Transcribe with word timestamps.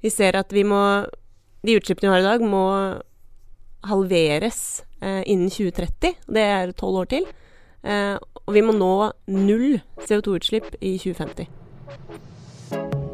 Vi 0.00 0.10
ser 0.10 0.36
at 0.38 0.52
vi 0.52 0.64
må 0.64 0.80
De 1.60 1.76
utslippene 1.76 2.08
vi 2.08 2.14
har 2.14 2.22
i 2.22 2.24
dag, 2.24 2.40
må 2.40 2.64
halveres 3.84 4.82
eh, 5.02 5.20
innen 5.28 5.50
2030. 5.52 6.14
Det 6.24 6.40
er 6.40 6.72
tolv 6.72 7.02
år 7.02 7.10
til. 7.12 7.26
Eh, 7.84 8.16
og 8.46 8.54
vi 8.56 8.62
må 8.64 8.72
nå 8.72 9.10
null 9.28 9.80
CO2-utslipp 10.08 10.78
i 10.80 10.96
2050. 10.96 11.48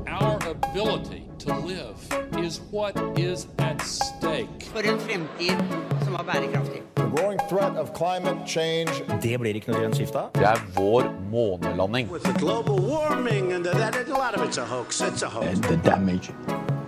Our 0.07 0.39
ability 0.47 1.23
to 1.39 1.55
live 1.67 1.99
is 2.47 2.61
what 2.71 2.95
is 3.19 3.49
at 3.59 3.83
stake. 3.83 4.71
For 4.73 4.81
en 4.81 5.01
fremtid 5.01 5.59
som 6.05 6.15
er 6.15 6.23
bærekraftig. 6.23 6.83
The 6.97 7.11
growing 7.17 7.41
threat 7.51 7.77
of 7.77 7.91
climate 7.95 8.47
change 8.47 8.91
Det 9.23 9.41
blir 9.41 9.55
ikke 9.55 9.73
noe 9.73 9.81
grønt 9.81 9.99
skifte 9.99 10.19
av. 10.19 10.31
Det 10.35 10.47
er 10.47 10.63
vår 10.79 11.11
månelanding. 11.31 12.11
With 12.11 12.25
the 12.25 12.39
global 12.39 12.79
warming 12.79 13.53
and 13.53 13.65
that, 13.65 13.97
a 13.97 14.11
lot 14.11 14.35
of 14.35 14.49
it's 14.49 14.59
a 14.59 14.65
hoax. 14.65 15.01
It's 15.01 15.23
a 15.23 15.29
hoax. 15.29 15.47
and 15.47 15.65
the 15.65 15.77
damage 15.77 16.31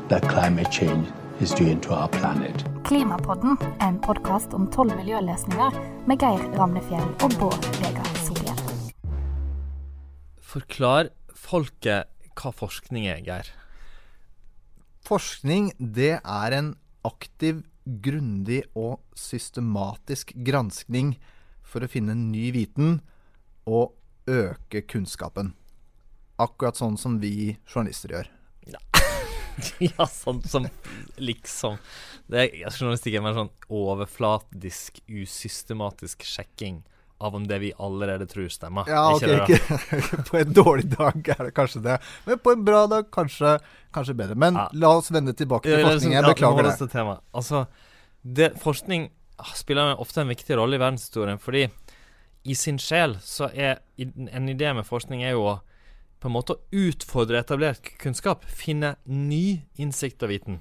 that 0.09 0.23
climate 0.29 0.71
change 0.71 1.07
is 1.41 1.53
doing 1.55 1.81
to 1.81 1.95
our 1.95 2.09
planet. 2.09 2.65
Klimapodden 2.85 3.57
en 3.81 3.99
podkast 4.01 4.55
om 4.57 4.67
tolv 4.73 4.97
miljøløsninger 4.97 5.77
med 6.09 6.23
Geir 6.23 6.45
Ramnefjell 6.57 7.09
og 7.25 7.35
Bård 7.41 7.69
Vegar 7.83 8.09
Solhjell. 8.25 8.63
Forklar 10.41 11.11
folket 11.37 12.09
hva 12.39 12.53
forskning 12.55 13.09
er, 13.11 13.21
Geir. 13.27 13.51
Forskning 15.05 15.73
det 15.79 16.19
er 16.19 16.57
en 16.57 16.73
aktiv, 17.07 17.63
grundig 17.85 18.63
og 18.77 18.99
systematisk 19.17 20.35
granskning 20.45 21.15
for 21.65 21.85
å 21.85 21.91
finne 21.91 22.17
ny 22.17 22.51
viten 22.57 22.99
og 23.69 23.95
øke 24.29 24.85
kunnskapen. 24.89 25.55
Akkurat 26.41 26.77
sånn 26.79 26.97
som 27.01 27.17
vi 27.21 27.57
journalister 27.67 28.13
gjør. 28.17 28.29
ja, 28.69 28.81
sånn 30.23 30.43
som 30.49 30.69
liksom 31.17 31.79
det 32.29 32.43
er, 32.45 32.69
Journalistikk 32.69 33.17
er 33.17 33.25
mer 33.25 33.37
sånn 33.37 33.51
overflatisk, 33.73 35.01
usystematisk 35.09 36.27
sjekking 36.29 36.83
av 37.19 37.35
om 37.35 37.47
det 37.49 37.59
vi 37.59 37.73
allerede 37.83 38.27
tror 38.31 38.49
stemmer. 38.53 38.87
Ja, 38.87 39.09
ok, 39.15 39.23
ikke, 39.23 39.99
på 40.29 40.39
en 40.39 40.53
dårlig 40.55 40.87
dag 40.93 41.31
er 41.35 41.49
det 41.49 41.55
kanskje 41.57 41.83
det. 41.83 41.97
Men 42.29 42.39
på 42.45 42.53
en 42.55 42.65
bra 42.67 42.85
dag 42.91 43.09
kanskje, 43.11 43.57
kanskje 43.95 44.15
bedre. 44.21 44.37
Men 44.39 44.55
Ja. 44.55 44.69
la 44.73 44.93
oss 45.01 45.11
vende 45.11 45.35
tilbake 45.35 45.67
til 45.67 45.81
Ja, 45.81 45.89
forskning. 45.89 46.15
Jeg 46.15 46.23
ja, 46.23 46.29
beklager 46.29 46.69
ja, 46.69 46.77
det. 46.79 46.91
Tema. 46.93 47.21
Altså, 47.35 47.67
det, 48.23 48.53
forskning 48.63 49.09
spiller 49.55 49.99
ofte 49.99 50.21
en 50.21 50.31
viktig 50.31 50.57
rolle 50.57 50.79
i 50.79 50.83
verdenshistorien, 50.83 51.41
fordi 51.43 51.69
i 52.45 52.55
sin 52.55 52.79
sjel 52.79 53.17
så 53.23 53.51
er 53.55 53.81
en 53.99 54.49
idé 54.49 54.71
med 54.75 54.87
forskning 54.87 55.25
er 55.25 55.35
jo 55.35 55.43
å 55.49 55.59
på 56.19 56.29
en 56.29 56.35
måte 56.35 56.57
å 56.57 56.87
utfordre 56.89 57.41
etablert 57.43 57.93
kunnskap, 58.03 58.45
finne 58.45 58.97
ny 59.05 59.61
innsikt 59.79 60.23
og 60.27 60.33
viten. 60.33 60.59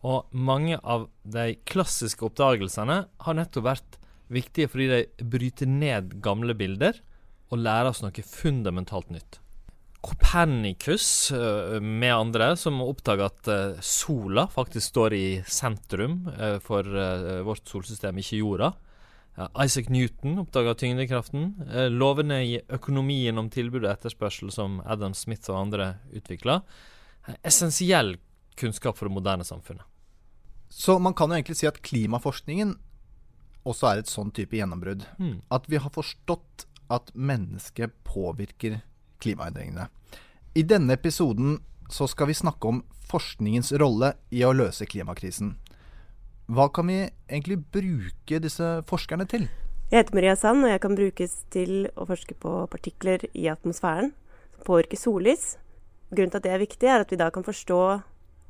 Og 0.00 0.30
mange 0.32 0.78
av 0.80 1.08
de 1.28 1.54
klassiske 1.68 2.24
oppdagelsene 2.24 3.02
har 3.04 3.36
nettopp 3.36 3.66
vært 3.66 4.00
viktige 4.32 4.70
fordi 4.70 4.88
de 4.92 5.28
bryter 5.28 5.68
ned 5.68 6.16
gamle 6.24 6.56
bilder 6.56 7.02
og 7.50 7.60
lærer 7.60 7.90
oss 7.90 8.00
noe 8.04 8.24
fundamentalt 8.24 9.10
nytt. 9.12 9.40
Kopernikus 10.00 11.28
øh, 11.36 11.76
med 11.82 12.14
andre 12.14 12.54
som 12.56 12.78
oppdaga 12.80 13.26
at 13.28 13.50
øh, 13.52 13.80
sola 13.84 14.46
faktisk 14.48 14.94
står 14.94 15.16
i 15.16 15.26
sentrum 15.44 16.22
øh, 16.32 16.56
for 16.64 16.86
vårt 17.44 17.68
solsystem, 17.68 18.22
ikke 18.22 18.40
jorda. 18.40 18.70
Isaac 19.64 19.88
Newton 19.92 20.38
oppdaga 20.42 20.74
tyngdekraften. 20.78 21.54
Uh, 21.68 21.86
lovene 21.92 22.40
i 22.46 22.56
økonomien 22.72 23.38
om 23.40 23.50
tilbud 23.52 23.84
og 23.84 23.92
etterspørsel 23.92 24.52
som 24.54 24.80
Adam 24.84 25.14
Smith 25.14 25.50
og 25.50 25.60
andre 25.66 25.94
utvikla. 26.16 26.60
essensiell 27.44 28.16
kunnskap 28.56 28.96
for 28.98 29.08
det 29.08 29.14
moderne 29.14 29.44
samfunnet. 29.44 29.84
Så 30.68 30.98
man 30.98 31.14
kan 31.14 31.30
jo 31.30 31.38
egentlig 31.38 31.56
si 31.58 31.66
at 31.66 31.82
klimaforskningen 31.82 32.76
også 33.68 33.90
er 33.90 34.00
et 34.00 34.10
sånn 34.10 34.30
type 34.34 34.56
gjennombrudd. 34.56 35.04
Mm. 35.18 35.40
At 35.50 35.66
vi 35.68 35.80
har 35.82 35.92
forstått 35.92 36.66
at 36.90 37.10
mennesket 37.14 37.92
påvirker 38.06 38.80
klimaendringene. 39.22 39.88
I 40.54 40.62
denne 40.66 40.96
episoden 40.96 41.58
så 41.90 42.06
skal 42.10 42.30
vi 42.30 42.38
snakke 42.38 42.70
om 42.70 42.82
forskningens 43.10 43.72
rolle 43.82 44.14
i 44.30 44.44
å 44.46 44.54
løse 44.54 44.86
klimakrisen. 44.86 45.56
Hva 46.50 46.64
kan 46.74 46.88
vi 46.90 47.04
egentlig 47.30 47.60
bruke 47.70 48.38
disse 48.42 48.68
forskerne 48.90 49.22
til? 49.30 49.44
Jeg 49.92 50.02
heter 50.02 50.16
Maria 50.18 50.34
Sand, 50.34 50.64
og 50.66 50.72
jeg 50.72 50.80
kan 50.82 50.96
brukes 50.98 51.34
til 51.54 51.74
å 51.94 52.06
forske 52.08 52.34
på 52.42 52.54
partikler 52.72 53.22
i 53.38 53.44
atmosfæren 53.52 54.10
som 54.56 54.64
påvirker 54.66 54.98
sollys. 54.98 55.52
Grunnen 56.10 56.32
til 56.32 56.40
at 56.40 56.48
det 56.48 56.54
er 56.56 56.62
viktig, 56.64 56.88
er 56.90 57.04
at 57.04 57.12
vi 57.14 57.20
da 57.20 57.28
kan 57.30 57.46
forstå 57.46 57.78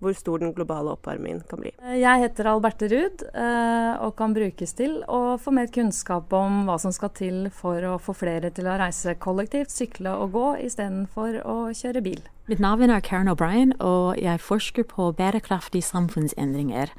hvor 0.00 0.16
stor 0.16 0.41
den 0.41 0.55
globale 0.56 0.94
oppvarmingen 0.94 1.43
kan 1.44 1.61
bli. 1.61 1.75
Jeg 2.00 2.22
heter 2.22 2.49
Alberte 2.49 2.88
Ruud 2.88 3.25
eh, 3.34 3.93
og 4.00 4.15
kan 4.17 4.32
brukes 4.32 4.72
til 4.78 5.03
å 5.05 5.37
få 5.37 5.53
mer 5.53 5.69
kunnskap 5.69 6.32
om 6.32 6.62
hva 6.71 6.78
som 6.81 6.94
skal 6.97 7.12
til 7.12 7.50
for 7.53 7.84
å 7.84 7.99
få 8.00 8.17
flere 8.17 8.49
til 8.56 8.65
å 8.65 8.78
reise 8.81 9.12
kollektivt, 9.21 9.69
sykle 9.75 10.15
og 10.22 10.32
gå 10.38 10.47
istedenfor 10.71 11.43
å 11.44 11.59
kjøre 11.77 12.00
bil. 12.06 12.25
Mitt 12.49 12.65
navn 12.65 12.88
er 12.88 13.05
Karen 13.05 13.28
O'Brien, 13.28 13.77
og 13.77 14.17
jeg 14.17 14.41
forsker 14.41 14.88
på 14.88 15.12
bærekraftige 15.21 15.84
samfunnsendringer. 15.84 16.97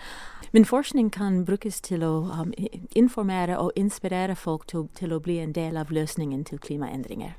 Min 0.51 0.66
forskning 0.67 1.09
kan 1.16 1.45
brukes 1.47 1.78
til 1.79 2.01
å 2.03 2.25
um, 2.28 2.50
informere 2.97 3.56
og 3.62 3.72
inspirere 3.79 4.35
folk 4.35 4.66
til, 4.67 4.89
til 5.00 5.13
å 5.16 5.22
bli 5.23 5.38
en 5.39 5.53
del 5.56 5.78
av 5.79 5.94
løsningen 5.95 6.44
til 6.50 6.59
klimaendringer. 6.59 7.38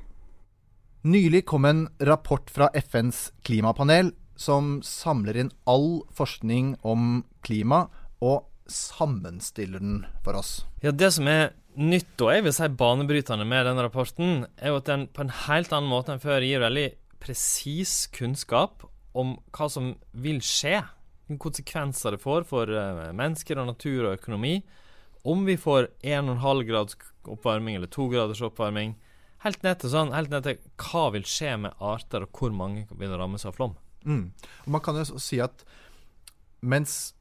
Nylig 1.05 1.43
kom 1.45 1.67
en 1.69 1.83
rapport 2.01 2.49
fra 2.49 2.71
FNs 2.73 3.27
klimapanel 3.45 4.13
som 4.39 4.79
samler 4.81 5.37
inn 5.43 5.51
all 5.69 6.01
forskning 6.15 6.73
om 6.81 7.21
klima 7.45 7.85
og 8.23 8.47
sammenstiller 8.71 9.83
den 9.83 10.01
for 10.25 10.39
oss. 10.39 10.63
Ja, 10.81 10.89
Det 10.89 11.11
som 11.13 11.27
er 11.27 11.51
nytt 11.75 12.17
og 12.17 12.33
jeg 12.33 12.47
vil 12.47 12.55
si 12.55 12.71
banebrytende 12.81 13.45
med 13.45 13.67
den 13.67 13.81
rapporten, 13.83 14.47
er 14.57 14.73
jo 14.73 14.81
at 14.81 14.89
den 14.89 15.05
på 15.13 15.21
en 15.21 15.35
helt 15.45 15.73
annen 15.73 15.91
måte 15.91 16.15
enn 16.15 16.23
før 16.23 16.41
gir 16.41 16.63
veldig 16.63 16.89
presis 17.21 18.07
kunnskap 18.15 18.87
om 19.13 19.37
hva 19.53 19.69
som 19.69 19.93
vil 20.17 20.41
skje. 20.41 20.81
Konsekvenser 21.39 22.15
det 22.15 22.21
får 22.23 22.45
for 22.49 22.69
eh, 22.69 23.13
mennesker 23.15 23.59
og 23.61 23.69
natur 23.71 24.09
og 24.09 24.17
økonomi. 24.17 24.57
Om 25.23 25.45
vi 25.47 25.55
får 25.57 25.87
1,5 26.03 26.63
grads 26.67 26.97
oppvarming 27.23 27.77
eller 27.79 27.91
2 27.91 28.09
graders 28.11 28.43
oppvarming. 28.43 28.97
Helt 29.43 29.63
ned 29.63 29.79
til 29.79 29.91
sånn, 29.91 30.13
helt 30.15 30.31
ned 30.31 30.45
til 30.45 30.59
hva 30.79 31.07
vil 31.15 31.25
skje 31.27 31.55
med 31.65 31.79
arter, 31.83 32.23
og 32.23 32.37
hvor 32.39 32.53
mange 32.55 32.85
vil 32.99 33.15
rammes 33.19 33.43
av 33.47 33.55
flom. 33.55 33.75
Mm. 34.03 34.31
Man 34.67 34.83
kan 34.83 34.99
jo 34.99 35.19
si 35.19 35.39
at 35.43 35.63
mens 36.63 37.13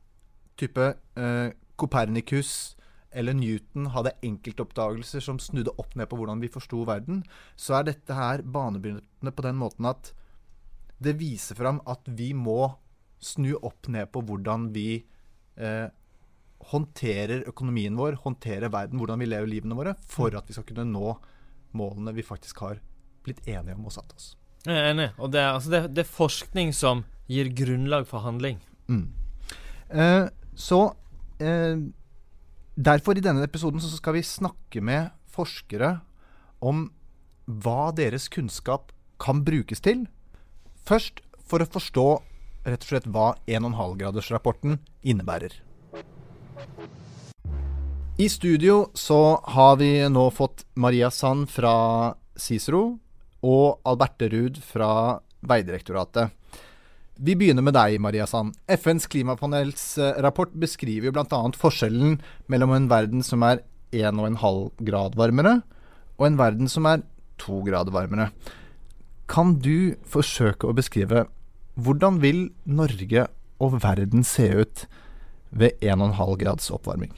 type 0.58 0.92
eh, 1.18 1.54
Copernicus 1.78 2.76
eller 3.12 3.36
Newton 3.36 3.90
hadde 3.92 4.14
enkeltoppdagelser 4.24 5.22
som 5.24 5.40
snudde 5.42 5.74
opp 5.80 5.96
ned 5.98 6.08
på 6.08 6.18
hvordan 6.18 6.40
vi 6.42 6.50
forsto 6.52 6.82
verden, 6.88 7.22
så 7.56 7.78
er 7.78 7.90
dette 7.90 8.16
her 8.16 8.42
banebrytende 8.42 9.34
på 9.34 9.44
den 9.44 9.58
måten 9.60 9.88
at 9.90 10.12
det 11.02 11.18
viser 11.20 11.58
fram 11.58 11.82
at 11.90 12.06
vi 12.06 12.30
må 12.38 12.72
snu 13.22 13.54
opp 13.60 13.88
ned 13.92 14.10
på 14.12 14.22
hvordan 14.26 14.70
vi 14.74 15.04
eh, 15.56 15.88
håndterer 16.72 17.46
økonomien 17.50 17.96
vår, 17.98 18.20
håndterer 18.22 18.72
verden, 18.72 19.00
hvordan 19.00 19.22
vi 19.22 19.30
lever 19.30 19.50
livene 19.50 19.78
våre, 19.78 19.96
for 20.06 20.34
at 20.38 20.48
vi 20.48 20.56
skal 20.56 20.66
kunne 20.68 20.86
nå 20.90 21.16
målene 21.78 22.14
vi 22.14 22.26
faktisk 22.26 22.62
har 22.66 22.82
blitt 23.24 23.42
enige 23.46 23.76
om 23.78 23.88
og 23.88 23.94
satt 23.94 24.14
oss. 24.14 24.32
Jeg 24.66 24.78
er 24.78 24.92
enig. 24.92 25.08
Og 25.18 25.32
det 25.34 25.40
er, 25.42 25.50
altså, 25.56 25.72
det, 25.72 25.82
det 25.96 26.04
er 26.04 26.12
forskning 26.12 26.70
som 26.76 27.02
gir 27.30 27.50
grunnlag 27.56 28.06
for 28.10 28.22
handling. 28.26 28.60
Mm. 28.90 29.08
Eh, 29.90 30.28
så 30.54 30.84
eh, 31.42 31.82
Derfor, 32.72 33.18
i 33.18 33.20
denne 33.20 33.44
episoden, 33.44 33.82
så 33.84 33.90
skal 33.92 34.14
vi 34.16 34.22
snakke 34.24 34.80
med 34.80 35.10
forskere 35.28 35.98
om 36.64 36.86
hva 37.44 37.90
deres 37.92 38.30
kunnskap 38.32 38.94
kan 39.20 39.42
brukes 39.44 39.82
til. 39.84 40.06
Først 40.88 41.20
for 41.44 41.60
å 41.60 41.68
forstå 41.68 42.06
rett 42.64 42.84
og 42.84 42.88
slett 42.88 43.08
hva 43.10 43.32
1,5-gradersrapporten 43.46 44.78
innebærer. 45.02 45.54
I 48.20 48.28
studio 48.28 48.90
så 48.94 49.40
har 49.54 49.78
vi 49.80 49.94
nå 50.12 50.28
fått 50.30 50.66
Maria 50.74 51.10
Sand 51.10 51.48
fra 51.50 52.14
Cicero 52.36 52.98
og 53.42 53.80
Alberte 53.88 54.28
Ruud 54.30 54.60
fra 54.62 55.18
Vegdirektoratet. 55.42 56.30
Vi 57.22 57.34
begynner 57.38 57.64
med 57.64 57.74
deg, 57.76 57.98
Maria 58.00 58.26
Sand. 58.26 58.54
FNs 58.70 59.08
klimapanels 59.10 59.98
eh, 59.98 60.16
rapport 60.24 60.52
beskriver 60.54 61.08
jo 61.08 61.14
bl.a. 61.16 61.40
forskjellen 61.58 62.16
mellom 62.52 62.72
en 62.76 62.88
verden 62.90 63.26
som 63.26 63.44
er 63.46 63.64
1,5 63.92 64.84
grad 64.86 65.16
varmere, 65.18 65.60
og 66.16 66.26
en 66.26 66.38
verden 66.40 66.70
som 66.70 66.86
er 66.88 67.04
2 67.42 67.62
grader 67.66 67.94
varmere. 67.94 68.30
Kan 69.30 69.56
du 69.64 69.94
forsøke 70.08 70.68
å 70.68 70.76
beskrive 70.76 71.26
hvordan 71.74 72.20
vil 72.20 72.50
Norge 72.68 73.26
og 73.62 73.78
verden 73.82 74.24
se 74.26 74.48
ut 74.62 74.86
ved 75.50 75.78
1,5 75.80 76.36
grads 76.40 76.70
oppvarming? 76.72 77.12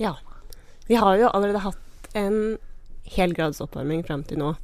Ja. 0.00 0.16
Vi 0.86 0.98
har 1.00 1.16
jo 1.18 1.30
allerede 1.32 1.64
hatt 1.64 2.16
en 2.16 2.58
hel 3.16 3.34
grads 3.34 3.60
oppvarming 3.62 4.04
fram 4.06 4.24
til 4.26 4.40
nå. 4.42 4.54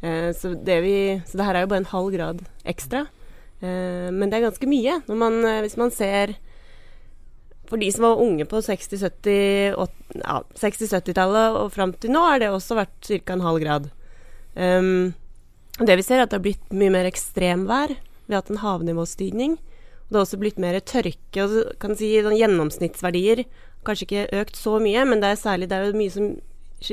Eh, 0.00 0.30
så, 0.36 0.54
det 0.54 0.78
vi, 0.84 0.94
så 1.26 1.40
det 1.40 1.48
her 1.48 1.58
er 1.58 1.66
jo 1.66 1.72
bare 1.72 1.82
en 1.84 1.92
halv 1.92 2.12
grad 2.14 2.44
ekstra. 2.68 3.06
Eh, 3.60 4.08
men 4.12 4.30
det 4.30 4.38
er 4.38 4.46
ganske 4.48 4.68
mye. 4.70 5.00
Man, 5.08 5.42
eh, 5.44 5.60
hvis 5.64 5.78
man 5.80 5.92
ser 5.94 6.36
For 7.70 7.78
de 7.78 7.86
som 7.94 8.02
var 8.02 8.18
unge 8.18 8.42
på 8.50 8.58
60-70-tallet 8.66 10.16
ja, 10.18 10.40
60 10.58 11.60
og 11.60 11.68
fram 11.70 11.92
til 11.94 12.10
nå, 12.10 12.18
har 12.26 12.40
det 12.42 12.48
også 12.50 12.74
vært 12.80 13.06
ca. 13.06 13.36
en 13.36 13.44
halv 13.46 13.60
grad. 13.62 13.84
Um, 14.56 15.14
det 15.78 15.94
vi 16.00 16.02
ser, 16.02 16.18
er 16.18 16.24
at 16.24 16.32
det 16.32 16.40
har 16.40 16.42
blitt 16.48 16.74
mye 16.74 16.90
mer 16.90 17.06
ekstremvær. 17.06 17.94
Vi 18.30 18.36
har 18.36 18.44
hatt 18.44 18.52
en 18.54 18.62
havnivåstigning. 18.62 19.56
Det 20.06 20.14
har 20.14 20.22
også 20.22 20.38
blitt 20.38 20.58
mer 20.62 20.78
tørke. 20.78 21.42
og 21.42 21.74
kan 21.82 21.96
si 21.98 22.12
sånn 22.22 22.38
Gjennomsnittsverdier 22.38 23.42
kanskje 23.86 24.06
ikke 24.06 24.40
økt 24.42 24.58
så 24.58 24.78
mye, 24.78 25.02
men 25.08 25.22
det 25.22 25.32
er 25.32 25.40
særlig 25.40 25.68
det 25.70 25.76
er 25.76 25.88
jo 25.88 25.98
mye 25.98 26.12
som 26.14 26.26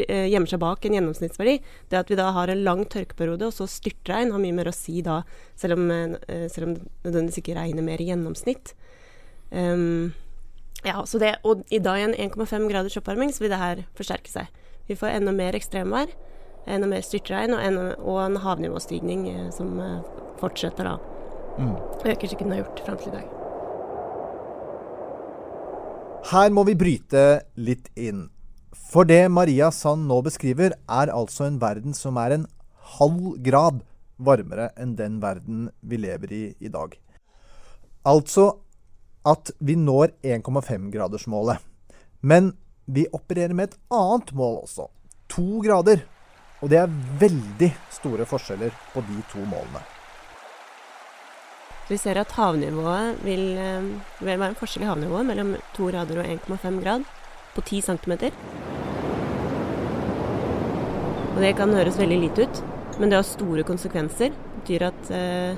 eh, 0.07 0.28
gjemmer 0.31 0.50
seg 0.50 0.62
bak 0.63 0.86
en 0.86 0.98
gjennomsnittsverdi. 0.98 1.57
Det 1.89 2.00
at 2.00 2.10
vi 2.10 2.18
da 2.18 2.31
har 2.34 2.50
en 2.50 2.63
lang 2.66 2.86
tørkeperiode, 2.89 3.50
og 3.51 3.54
så 3.54 3.68
styrtregn, 3.69 4.31
har 4.34 4.42
mye 4.42 4.56
mer 4.56 4.72
å 4.72 4.75
si 4.75 5.04
da, 5.06 5.19
selv 5.60 5.78
om, 5.78 5.89
uh, 5.92 6.48
selv 6.50 6.69
om 6.69 6.78
det 6.78 6.88
nødvendigvis 7.06 7.42
ikke 7.44 7.57
regner 7.60 7.86
mer 7.86 8.01
i 8.01 8.10
gjennomsnitt. 8.10 8.74
Um, 9.51 10.16
ja, 10.86 11.06
så 11.06 11.19
det, 11.22 11.36
og 11.44 11.66
i 11.74 11.81
dag 11.83 12.00
i 12.00 12.07
en 12.07 12.16
1,5 12.30 12.69
graders 12.69 12.98
oppvarming 12.98 13.33
så 13.33 13.44
vil 13.44 13.54
det 13.54 13.62
her 13.62 13.83
forsterke 13.98 14.31
seg. 14.31 14.63
Vi 14.88 14.95
får 14.95 15.18
enda 15.18 15.33
mer 15.36 15.57
ekstremvær, 15.57 16.13
enda 16.69 16.88
mer 16.90 17.04
styrtregn 17.04 17.56
og, 17.57 17.94
og 18.00 18.24
en 18.24 18.42
havnivåstigning 18.44 19.28
eh, 19.33 19.48
som 19.56 19.80
eh, 19.83 20.01
fortsetter 20.40 20.88
da. 20.88 21.17
Mm. 21.57 21.75
Jeg 22.06 22.19
kanskje 22.21 22.39
den 22.44 22.54
har 22.54 22.63
gjort 22.63 22.81
fram 22.86 22.98
til 23.01 23.12
i 23.12 23.18
dag. 23.18 23.27
Her 26.27 26.51
må 26.54 26.63
vi 26.68 26.75
bryte 26.77 27.24
litt 27.56 27.88
inn. 27.95 28.27
For 28.92 29.07
det 29.07 29.25
Maria 29.31 29.71
Sand 29.71 30.07
nå 30.09 30.19
beskriver, 30.25 30.75
er 30.75 31.12
altså 31.13 31.48
en 31.48 31.59
verden 31.62 31.95
som 31.98 32.19
er 32.19 32.36
en 32.36 32.45
halv 32.98 33.36
grad 33.44 33.81
varmere 34.18 34.69
enn 34.80 34.95
den 34.98 35.19
verden 35.24 35.68
vi 35.81 36.00
lever 36.01 36.33
i 36.33 36.44
i 36.59 36.71
dag. 36.74 36.95
Altså 38.07 38.50
at 39.27 39.51
vi 39.59 39.75
når 39.75 40.13
1,5-gradersmålet. 40.24 41.59
Men 42.21 42.54
vi 42.86 43.07
opererer 43.12 43.54
med 43.54 43.71
et 43.71 43.80
annet 43.92 44.31
mål 44.36 44.62
også. 44.63 44.88
To 45.36 45.59
grader. 45.63 46.06
Og 46.62 46.71
det 46.71 46.80
er 46.81 46.98
veldig 47.19 47.74
store 47.94 48.25
forskjeller 48.25 48.74
på 48.94 49.04
de 49.09 49.21
to 49.33 49.44
målene. 49.44 49.83
Vi 51.88 51.95
ser 51.95 52.19
at 52.19 52.34
havnivået 52.36 53.22
vil, 53.24 53.57
eh, 53.57 53.86
vil 54.19 54.39
være 54.39 54.50
en 54.51 54.60
forskjell 54.60 54.84
i 54.84 54.89
havnivået 54.89 55.25
mellom 55.25 55.56
2 55.78 55.92
grader 55.92 56.19
og 56.19 56.25
1,5 56.25 56.81
grad 56.84 57.06
på 57.56 57.62
10 57.62 57.81
cm. 57.81 58.13
Og 61.36 61.42
det 61.42 61.56
kan 61.56 61.69
høres 61.69 62.00
veldig 62.00 62.19
lite 62.19 62.44
ut, 62.44 62.62
men 63.00 63.10
det 63.10 63.16
har 63.19 63.24
store 63.24 63.63
konsekvenser. 63.63 64.34
Det 64.34 64.63
betyr 64.63 64.88
at 64.89 65.12
eh, 65.12 65.56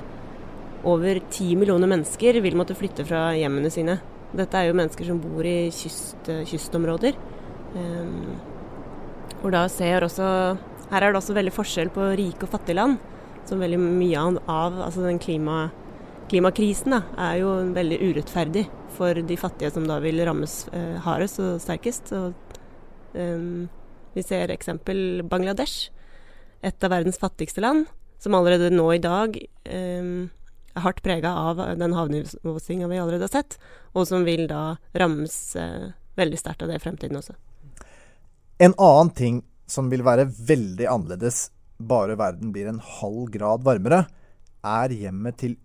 over 0.84 1.20
10 1.30 1.56
millioner 1.56 1.88
mennesker 1.88 2.40
vil 2.40 2.56
måtte 2.56 2.76
flytte 2.78 3.04
fra 3.04 3.32
hjemmene 3.34 3.70
sine. 3.72 3.98
Dette 4.36 4.54
er 4.54 4.68
jo 4.68 4.76
mennesker 4.78 5.08
som 5.08 5.18
bor 5.18 5.42
i 5.42 5.70
kyst, 5.74 6.28
eh, 6.28 6.44
kystområder. 6.46 7.16
Um, 7.74 8.36
og 9.42 9.52
da 9.54 9.68
ser 9.70 10.02
også 10.02 10.58
Her 10.90 11.04
er 11.06 11.12
det 11.12 11.20
også 11.20 11.36
veldig 11.36 11.52
forskjell 11.54 11.88
på 11.94 12.02
rike 12.18 12.42
og 12.42 12.50
fattige 12.50 12.74
land. 12.74 12.98
Som 13.46 13.60
veldig 13.62 13.78
mye 13.78 14.18
av 14.50 14.80
altså 14.82 15.04
den 15.06 15.20
klima, 15.22 15.70
klimakrisen 16.30 16.94
da, 16.94 17.02
er 17.18 17.40
jo 17.42 17.52
veldig 17.74 17.98
urettferdig 18.06 18.64
for 18.94 19.18
de 19.26 19.38
fattige 19.40 19.72
som 19.74 19.86
da 19.88 19.98
vil 20.02 20.22
rammes 20.26 20.62
eh, 20.76 20.98
hardest 21.04 21.40
og 21.42 21.60
sterkest. 21.62 22.12
Og, 22.16 22.58
um, 23.14 23.68
vi 24.14 24.24
ser 24.26 24.52
eksempel 24.54 25.22
Bangladesh, 25.30 25.90
et 26.66 26.84
av 26.84 26.92
verdens 26.92 27.18
fattigste 27.20 27.62
land, 27.64 27.86
som 28.20 28.36
allerede 28.36 28.72
nå 28.74 28.86
i 28.92 29.02
dag 29.02 29.36
um, 29.38 30.28
er 30.70 30.84
hardt 30.84 31.02
prega 31.02 31.32
av 31.50 31.62
den 31.80 31.94
havnivåsinga 31.96 32.90
vi 32.90 32.98
allerede 33.00 33.26
har 33.26 33.34
sett, 33.40 33.56
og 33.94 34.06
som 34.06 34.26
vil 34.26 34.46
da 34.50 34.76
rammes 34.98 35.36
eh, 35.58 35.90
veldig 36.20 36.38
sterkt 36.38 36.62
av 36.62 36.70
det 36.70 36.78
i 36.78 36.84
fremtiden 36.84 37.18
også. 37.18 37.34
En 38.60 38.76
annen 38.76 39.14
ting 39.16 39.40
som 39.70 39.88
vil 39.90 40.04
være 40.06 40.28
veldig 40.28 40.86
annerledes 40.90 41.48
bare 41.80 42.18
verden 42.20 42.52
blir 42.52 42.68
en 42.68 42.82
halv 43.00 43.30
grad 43.32 43.64
varmere, 43.66 44.04
er 44.60 44.92
hjemmet 44.92 45.38
til 45.40 45.56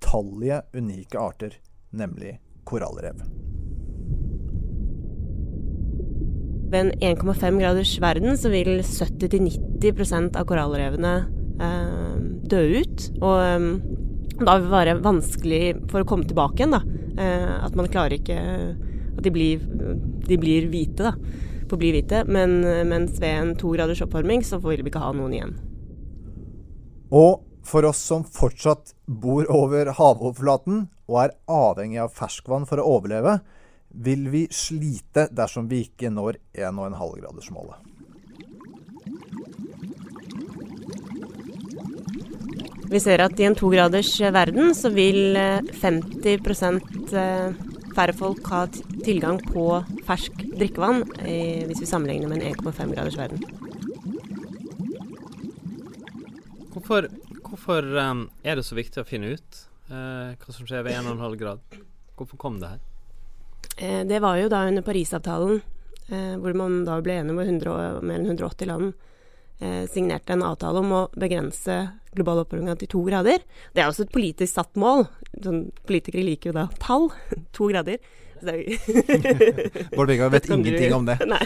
utallige 0.00 0.62
unike 0.72 1.18
arter, 1.18 1.54
nemlig 1.90 2.40
korallrev. 2.64 3.14
Ved 6.70 6.80
en 6.80 6.92
1,5 7.16 7.58
graders 7.60 8.00
verden 8.00 8.38
så 8.38 8.48
vil 8.48 8.80
70-90% 8.80 10.36
av 10.38 10.46
korallrevene 10.46 11.14
eh, 11.60 12.16
dø 12.46 12.62
ut. 12.78 13.08
Og 13.20 13.40
eh, 13.42 13.66
da 14.40 14.56
vil 14.56 14.68
det 14.68 14.72
være 14.72 15.00
vanskelig 15.02 15.64
for 15.90 16.02
å 16.02 16.08
komme 16.08 16.28
tilbake 16.28 16.62
igjen, 16.62 16.76
da. 16.76 16.82
Eh, 17.20 17.56
at 17.66 17.74
man 17.76 17.90
klarer 17.90 18.16
ikke 18.16 18.38
At 19.18 19.24
de 19.26 19.32
blir, 19.34 19.58
de 20.28 20.36
blir 20.38 20.70
hvite, 20.70 21.10
da. 21.10 21.16
Forblir 21.68 21.98
hvite. 21.98 22.22
Men, 22.30 22.60
mens 22.88 23.18
ved 23.20 23.34
en 23.34 23.52
to 23.58 23.74
graders 23.74 24.00
oppvarming 24.06 24.46
så 24.46 24.60
vil 24.62 24.84
vi 24.84 24.92
ikke 24.92 25.02
ha 25.02 25.10
noen 25.12 25.34
igjen. 25.34 25.56
Og 27.10 27.49
for 27.66 27.86
oss 27.88 28.00
som 28.02 28.24
fortsatt 28.24 28.94
bor 29.06 29.48
over 29.52 29.92
havoverflaten 29.98 30.86
og 31.10 31.22
er 31.24 31.36
avhengig 31.50 32.00
av 32.02 32.14
ferskvann 32.14 32.66
for 32.68 32.80
å 32.80 32.88
overleve, 32.96 33.40
vil 33.90 34.28
vi 34.30 34.44
slite 34.54 35.26
dersom 35.34 35.68
vi 35.70 35.84
ikke 35.88 36.12
når 36.14 36.38
1,5-gradersmålet. 36.54 37.90
Vi 42.90 42.98
ser 42.98 43.22
at 43.22 43.38
i 43.38 43.46
en 43.46 43.54
tograders 43.54 44.16
verden 44.34 44.72
så 44.74 44.90
vil 44.90 45.36
50 45.78 46.24
eh, 46.26 46.40
eh, 47.22 47.58
færre 47.94 48.14
folk 48.18 48.46
ha 48.50 48.64
tilgang 49.04 49.38
på 49.44 49.66
fersk 50.06 50.42
drikkevann 50.58 51.04
hvis 51.20 51.82
vi 51.82 51.86
sammenligner 51.86 52.30
med 52.30 52.42
en 52.42 52.54
1,5 52.54 52.94
graders 52.94 53.18
verden. 53.18 53.42
Hvorfor, 56.70 57.06
hvorfor 57.50 57.86
um, 57.98 58.24
er 58.46 58.58
det 58.58 58.64
så 58.66 58.78
viktig 58.78 59.02
å 59.02 59.08
finne 59.08 59.34
ut 59.34 59.60
uh, 59.90 60.32
hva 60.38 60.54
som 60.54 60.68
skjer 60.68 60.86
ved 60.86 60.96
1,5 61.00 61.36
grad? 61.40 61.80
Hvorfor 62.18 62.40
kom 62.40 62.58
det 62.62 62.72
her? 62.74 62.80
Eh, 63.80 64.02
det 64.06 64.20
var 64.20 64.36
jo 64.40 64.48
da 64.52 64.64
under 64.68 64.84
Parisavtalen, 64.84 65.60
eh, 66.08 66.34
hvor 66.40 66.56
man 66.56 66.82
da 66.84 66.98
ble 67.04 67.20
enig 67.20 67.36
med 67.36 67.48
100, 67.48 68.02
mer 68.04 68.18
enn 68.20 68.28
180 68.28 68.68
land 68.68 68.90
eh, 69.60 69.84
signerte 69.88 70.34
en 70.34 70.44
avtale 70.44 70.82
om 70.82 70.92
å 70.92 71.02
begrense 71.16 71.76
global 72.16 72.42
oppvarming 72.42 72.76
til 72.80 72.90
to 72.90 73.04
grader. 73.06 73.44
Det 73.74 73.82
er 73.82 73.90
også 73.90 74.06
et 74.06 74.14
politisk 74.14 74.56
satt 74.56 74.80
mål. 74.80 75.06
Sånn, 75.36 75.68
politikere 75.88 76.26
liker 76.26 76.50
jo 76.50 76.58
da 76.58 76.66
tall. 76.82 77.10
to 77.56 77.70
grader. 77.70 78.00
Bård 79.96 80.08
Vegar 80.08 80.30
vet 80.32 80.48
ingenting 80.54 80.94
om 80.96 81.04
det. 81.08 81.18
Nei. 81.28 81.42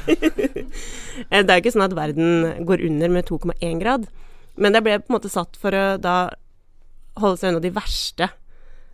Eh, 1.31 1.43
det 1.43 1.49
er 1.49 1.57
jo 1.57 1.63
ikke 1.65 1.75
sånn 1.75 1.89
at 1.89 1.97
verden 1.99 2.65
går 2.67 2.85
under 2.87 3.17
med 3.19 3.31
2,1 3.31 3.83
grad. 3.83 4.07
Men 4.61 4.75
det 4.75 4.83
ble 4.87 4.99
på 5.03 5.11
en 5.11 5.17
måte 5.17 5.33
satt 5.33 5.59
for 5.61 5.75
å 5.75 5.85
da 5.99 6.19
holde 7.21 7.39
seg 7.41 7.53
unna 7.53 7.63
de 7.63 7.73
verste 7.75 8.29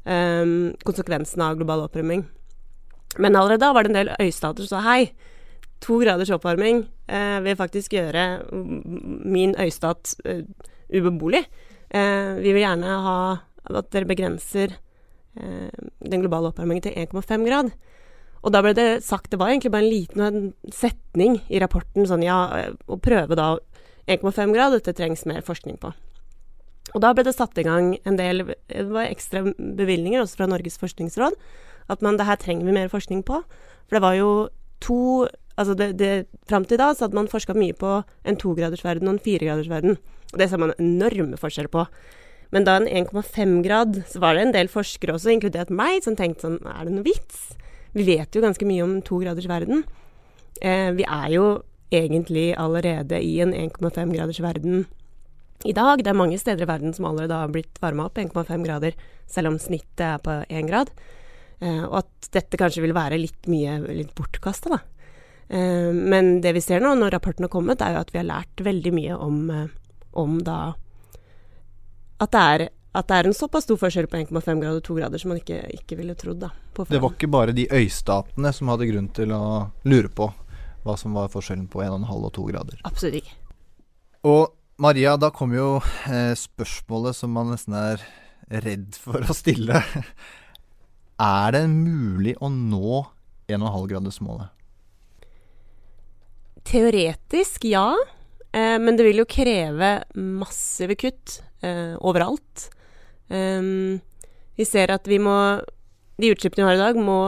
um, 0.05 0.71
konsekvensene 0.85 1.47
av 1.47 1.59
global 1.61 1.87
oppvarming. 1.87 2.26
Men 3.19 3.37
allerede 3.37 3.64
da 3.64 3.73
var 3.75 3.85
det 3.85 3.93
en 3.93 3.99
del 4.00 4.12
øystater 4.21 4.67
som 4.67 4.79
sa 4.79 4.85
hei, 4.87 5.12
to 5.81 5.97
graders 6.02 6.31
oppvarming 6.35 6.85
eh, 7.09 7.38
vil 7.45 7.57
faktisk 7.57 7.97
gjøre 7.97 8.25
min 8.52 9.55
øystat 9.59 10.12
uh, 10.29 10.45
ubeboelig. 10.93 11.45
Eh, 11.90 12.35
vi 12.38 12.52
vil 12.55 12.62
gjerne 12.62 12.99
ha 13.05 13.21
at 13.71 13.88
dere 13.95 14.09
begrenser 14.09 14.75
eh, 14.75 15.71
den 15.99 16.23
globale 16.23 16.52
oppvarmingen 16.52 16.85
til 16.87 16.99
1,5 16.99 17.47
grad. 17.49 17.73
Og 18.40 18.55
da 18.55 18.62
ble 18.64 18.73
det 18.76 19.02
sagt, 19.05 19.31
det 19.33 19.40
var 19.40 19.50
egentlig 19.50 19.73
bare 19.75 19.85
en 19.85 19.93
liten 19.93 20.52
setning 20.73 21.40
i 21.52 21.61
rapporten 21.61 22.07
sånn 22.09 22.25
ja, 22.25 22.38
å 22.88 22.97
prøve 23.02 23.37
da 23.37 23.52
1,5 24.07 24.54
grad, 24.54 24.76
dette 24.76 24.95
trengs 24.97 25.26
mer 25.28 25.42
forskning 25.47 25.76
på. 25.80 25.92
Og 26.95 27.02
da 27.04 27.12
ble 27.14 27.25
det 27.26 27.37
satt 27.37 27.59
i 27.61 27.66
gang 27.66 27.92
en 28.09 28.16
del 28.19 28.45
det 28.49 28.87
var 28.90 29.11
ekstra 29.11 29.45
bevilgninger 29.59 30.23
også 30.23 30.40
fra 30.40 30.49
Norges 30.50 30.80
forskningsråd. 30.80 31.37
At 31.90 32.02
man 32.02 32.19
det 32.19 32.26
her 32.26 32.38
trenger 32.40 32.66
vi 32.66 32.75
mer 32.75 32.90
forskning 32.90 33.23
på. 33.26 33.42
For 33.87 33.99
det 33.99 34.04
var 34.07 34.19
jo 34.19 34.33
to 34.83 35.28
Altså 35.61 35.75
det, 35.76 35.99
det, 36.00 36.25
Fram 36.49 36.64
til 36.64 36.78
da 36.80 36.87
så 36.95 37.04
hadde 37.04 37.19
man 37.19 37.26
forska 37.28 37.52
mye 37.52 37.75
på 37.76 37.99
en 38.25 38.37
togradersverden 38.40 39.11
og 39.11 39.19
en 39.19 39.21
firegradersverden. 39.21 39.99
Og 40.33 40.38
det 40.40 40.47
ser 40.49 40.61
man 40.62 40.73
enorme 40.78 41.37
forskjeller 41.37 41.69
på. 41.69 41.83
Men 42.54 42.64
da 42.64 42.78
en 42.78 42.88
1,5-grad, 42.88 43.99
så 44.09 44.23
var 44.23 44.38
det 44.38 44.47
en 44.47 44.54
del 44.54 44.71
forskere 44.73 45.19
også, 45.19 45.35
inkludert 45.35 45.69
meg, 45.69 46.00
som 46.07 46.16
tenkte 46.16 46.47
sånn 46.47 46.57
Er 46.64 46.88
det 46.88 46.95
noe 46.95 47.04
vits? 47.04 47.50
Vi 47.92 48.07
vet 48.07 48.33
jo 48.33 48.40
ganske 48.40 48.64
mye 48.64 48.87
om 48.87 48.97
togradersverden. 49.04 49.85
Eh, 50.62 50.90
vi 50.97 51.04
er 51.04 51.28
jo 51.35 51.45
egentlig 51.90 52.54
allerede 52.59 53.20
i 53.23 53.40
en 53.42 53.54
1,5-graders 53.54 54.40
verden 54.40 54.85
i 55.64 55.75
dag. 55.76 56.02
Det 56.02 56.11
er 56.11 56.18
mange 56.18 56.38
steder 56.40 56.64
i 56.64 56.70
verden 56.70 56.94
som 56.97 57.09
allerede 57.11 57.37
har 57.37 57.52
blitt 57.52 57.80
varma 57.82 58.06
opp 58.09 58.18
1,5 58.18 58.64
grader, 58.64 58.97
selv 59.28 59.52
om 59.52 59.59
snittet 59.61 60.06
er 60.06 60.23
på 60.25 60.38
1 60.49 60.70
grad. 60.70 60.92
Eh, 61.61 61.82
og 61.85 62.00
at 62.04 62.30
dette 62.32 62.61
kanskje 62.61 62.85
vil 62.87 62.97
være 62.97 63.20
litt 63.20 63.50
mye 63.50 63.78
litt 63.90 64.14
bortkasta, 64.16 64.76
da. 64.76 64.80
Eh, 65.50 65.90
men 65.92 66.38
det 66.44 66.54
vi 66.56 66.64
ser 66.64 66.80
nå, 66.80 66.94
når 66.97 67.16
rapporten 67.18 67.47
har 67.47 67.52
kommet, 67.52 67.82
er 67.85 67.97
jo 67.97 68.04
at 68.04 68.14
vi 68.14 68.23
har 68.23 68.30
lært 68.30 68.64
veldig 68.64 68.94
mye 68.97 69.18
om, 69.18 69.40
eh, 69.50 69.66
om 70.12 70.38
da 70.44 70.75
At 72.20 72.32
det 72.32 72.40
er 72.40 72.68
at 72.92 73.06
det 73.06 73.16
er 73.16 73.26
en 73.28 73.35
såpass 73.35 73.64
stor 73.64 73.78
forskjell 73.78 74.09
på 74.11 74.18
1,5 74.18 74.61
grader 74.61 74.80
og 74.80 74.82
2 74.82 74.94
grader 74.99 75.20
som 75.23 75.30
man 75.30 75.38
ikke, 75.38 75.61
ikke 75.76 75.97
ville 76.00 76.16
trodd. 76.18 76.40
da. 76.42 76.50
På 76.75 76.85
Det 76.88 76.99
var 77.00 77.12
ikke 77.14 77.30
bare 77.30 77.54
de 77.54 77.68
øystatene 77.70 78.52
som 78.52 78.68
hadde 78.68 78.88
grunn 78.90 79.09
til 79.14 79.30
å 79.30 79.70
lure 79.85 80.11
på 80.11 80.26
hva 80.84 80.96
som 80.99 81.14
var 81.16 81.30
forskjellen 81.32 81.68
på 81.70 81.82
1,5 81.84 82.08
og 82.16 82.32
2 82.37 82.46
grader. 82.52 82.80
Absolutt 82.88 83.20
ikke. 83.20 83.37
Og 84.28 84.52
Maria, 84.80 85.16
da 85.20 85.28
kommer 85.32 85.58
jo 85.58 85.70
eh, 86.08 86.32
spørsmålet 86.37 87.16
som 87.16 87.32
man 87.37 87.52
nesten 87.52 87.76
er 87.76 88.04
redd 88.64 88.96
for 88.96 89.20
å 89.20 89.37
stille. 89.37 89.82
er 91.20 91.56
det 91.56 91.66
mulig 91.68 92.37
å 92.40 92.49
nå 92.52 93.02
1,5-gradersmålet? 93.50 94.49
Teoretisk 96.70 97.64
ja, 97.68 97.88
eh, 98.52 98.76
men 98.80 98.96
det 98.96 99.06
vil 99.08 99.22
jo 99.22 99.28
kreve 99.28 99.92
massive 100.16 100.96
kutt 101.00 101.40
eh, 101.64 101.96
overalt. 102.00 102.70
Um, 103.28 104.00
vi 104.58 104.66
ser 104.66 104.90
at 104.90 105.06
vi 105.06 105.20
må 105.22 105.32
De 106.18 106.32
utslippene 106.34 106.64
vi 106.64 106.66
har 106.66 106.75
i 106.75 106.80
dag, 106.80 106.96
må 106.99 107.20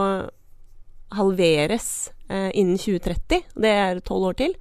halveres 1.17 1.87
eh, 2.09 2.22
innen 2.29 2.77
2030. 2.79 3.43
Det 3.59 3.69
er 3.69 3.99
tolv 4.05 4.29
år 4.31 4.37
til. 4.39 4.53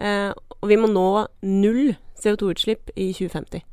Eh, 0.00 0.30
og 0.60 0.68
vi 0.68 0.78
må 0.80 0.88
nå 0.90 1.26
null 1.46 1.94
CO2-utslipp 2.20 2.92
i 2.96 3.10
2050. 3.16 3.64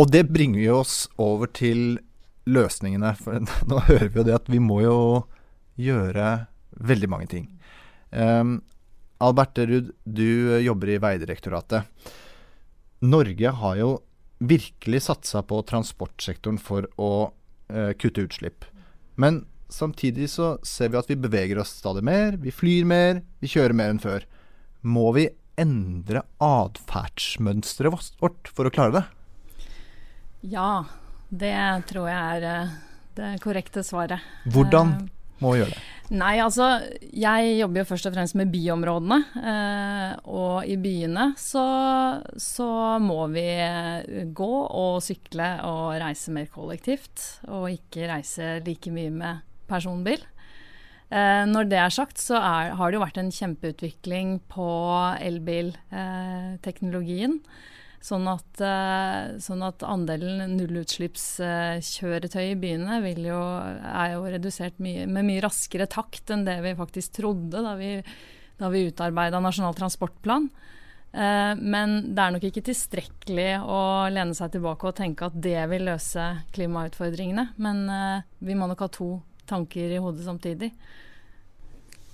Og 0.00 0.08
det 0.08 0.24
bringer 0.32 0.62
jo 0.62 0.78
oss 0.80 0.96
over 1.20 1.50
til 1.52 2.00
løsningene. 2.48 3.14
For 3.20 3.40
nå 3.70 3.82
hører 3.88 4.08
vi 4.08 4.20
jo 4.20 4.26
det 4.28 4.38
at 4.40 4.50
vi 4.52 4.60
må 4.62 4.80
jo 4.84 4.98
gjøre 5.80 6.46
veldig 6.82 7.10
mange 7.12 7.28
ting. 7.32 7.48
Um, 8.12 8.60
Alberte 9.22 9.66
Rudd, 9.68 9.92
du 10.04 10.58
jobber 10.60 10.90
i 10.92 10.98
Vegdirektoratet. 11.00 11.86
Norge 13.02 13.52
har 13.60 13.78
jo 13.78 13.92
virkelig 14.42 15.04
satsa 15.06 15.44
på 15.46 15.60
transportsektoren 15.68 16.58
for 16.60 16.88
å 17.00 17.12
uh, 17.30 17.92
kutte 18.00 18.24
utslipp. 18.26 18.66
Men 19.20 19.44
samtidig 19.72 20.28
så 20.30 20.54
ser 20.66 20.92
vi 20.92 21.00
at 21.00 21.10
vi 21.10 21.18
beveger 21.18 21.60
oss 21.62 21.74
stadig 21.80 22.04
mer. 22.06 22.36
Vi 22.40 22.52
flyr 22.54 22.86
mer, 22.88 23.22
vi 23.42 23.50
kjører 23.50 23.76
mer 23.76 23.94
enn 23.94 24.02
før. 24.02 24.26
Må 24.82 25.10
vi 25.16 25.28
endre 25.60 26.24
atferdsmønsteret 26.42 28.12
vårt 28.22 28.52
for 28.52 28.68
å 28.68 28.74
klare 28.74 28.96
det? 29.00 29.04
Ja, 30.52 30.84
det 31.30 31.54
tror 31.90 32.08
jeg 32.10 32.38
er 32.38 32.46
eh, 32.48 32.78
det 33.16 33.34
korrekte 33.44 33.84
svaret. 33.86 34.24
Hvordan 34.52 34.96
Eh, 34.98 35.10
må 35.42 35.52
vi 35.54 35.62
gjøre 35.62 35.74
det? 35.74 35.82
Nei, 36.12 36.34
altså 36.44 36.66
jeg 37.00 37.54
jobber 37.56 37.80
jo 37.80 37.88
først 37.88 38.08
og 38.10 38.14
fremst 38.14 38.36
med 38.38 38.50
byområdene. 38.52 39.18
Eh, 39.52 40.10
og 40.30 40.68
i 40.68 40.76
byene 40.78 41.30
så, 41.40 41.64
så 42.36 42.68
må 43.02 43.24
vi 43.32 43.46
gå 44.36 44.50
og 44.66 45.00
sykle 45.02 45.48
og 45.66 45.96
reise 46.02 46.34
mer 46.34 46.50
kollektivt. 46.52 47.24
Og 47.48 47.70
ikke 47.72 48.10
reise 48.12 48.58
like 48.66 48.92
mye 48.94 49.14
med 49.14 49.48
personbil. 49.72 50.20
Eh, 51.12 51.44
når 51.48 51.64
det 51.68 51.78
er 51.80 51.90
sagt, 51.92 52.18
så 52.20 52.34
er, 52.38 52.70
har 52.78 52.88
det 52.88 52.94
jo 52.96 53.04
vært 53.04 53.18
en 53.20 53.34
kjempeutvikling 53.34 54.40
på 54.52 54.68
elbilteknologien. 55.20 57.40
Sånn 58.02 58.26
at, 58.26 58.58
eh, 58.66 59.38
sånn 59.38 59.62
at 59.62 59.78
andelen 59.86 60.56
nullutslippskjøretøy 60.56 62.48
i 62.48 62.56
byene 62.58 62.98
jo, 63.22 63.38
er 63.38 64.16
jo 64.16 64.24
redusert 64.26 64.74
mye, 64.82 65.06
med 65.06 65.22
mye 65.28 65.44
raskere 65.44 65.86
takt 65.86 66.30
enn 66.34 66.42
det 66.48 66.56
vi 66.64 66.74
faktisk 66.78 67.12
trodde 67.20 67.62
da 67.62 67.76
vi, 67.78 68.02
da 68.58 68.66
vi 68.72 68.88
utarbeida 68.88 69.38
Nasjonal 69.38 69.78
transportplan. 69.78 70.50
Eh, 71.12 71.52
men 71.60 72.14
det 72.16 72.24
er 72.24 72.32
nok 72.34 72.46
ikke 72.48 72.64
tilstrekkelig 72.64 73.50
å 73.68 74.08
lene 74.10 74.34
seg 74.34 74.54
tilbake 74.56 74.88
og 74.88 74.96
tenke 74.96 75.28
at 75.28 75.36
det 75.44 75.60
vil 75.70 75.84
løse 75.90 76.24
klimautfordringene. 76.56 77.44
Men 77.62 77.84
eh, 77.92 78.24
vi 78.40 78.56
må 78.56 78.66
nok 78.70 78.82
ha 78.82 78.88
to 78.96 79.10
tanker 79.48 79.90
i 79.90 80.00
hodet 80.02 80.24
samtidig. 80.26 80.72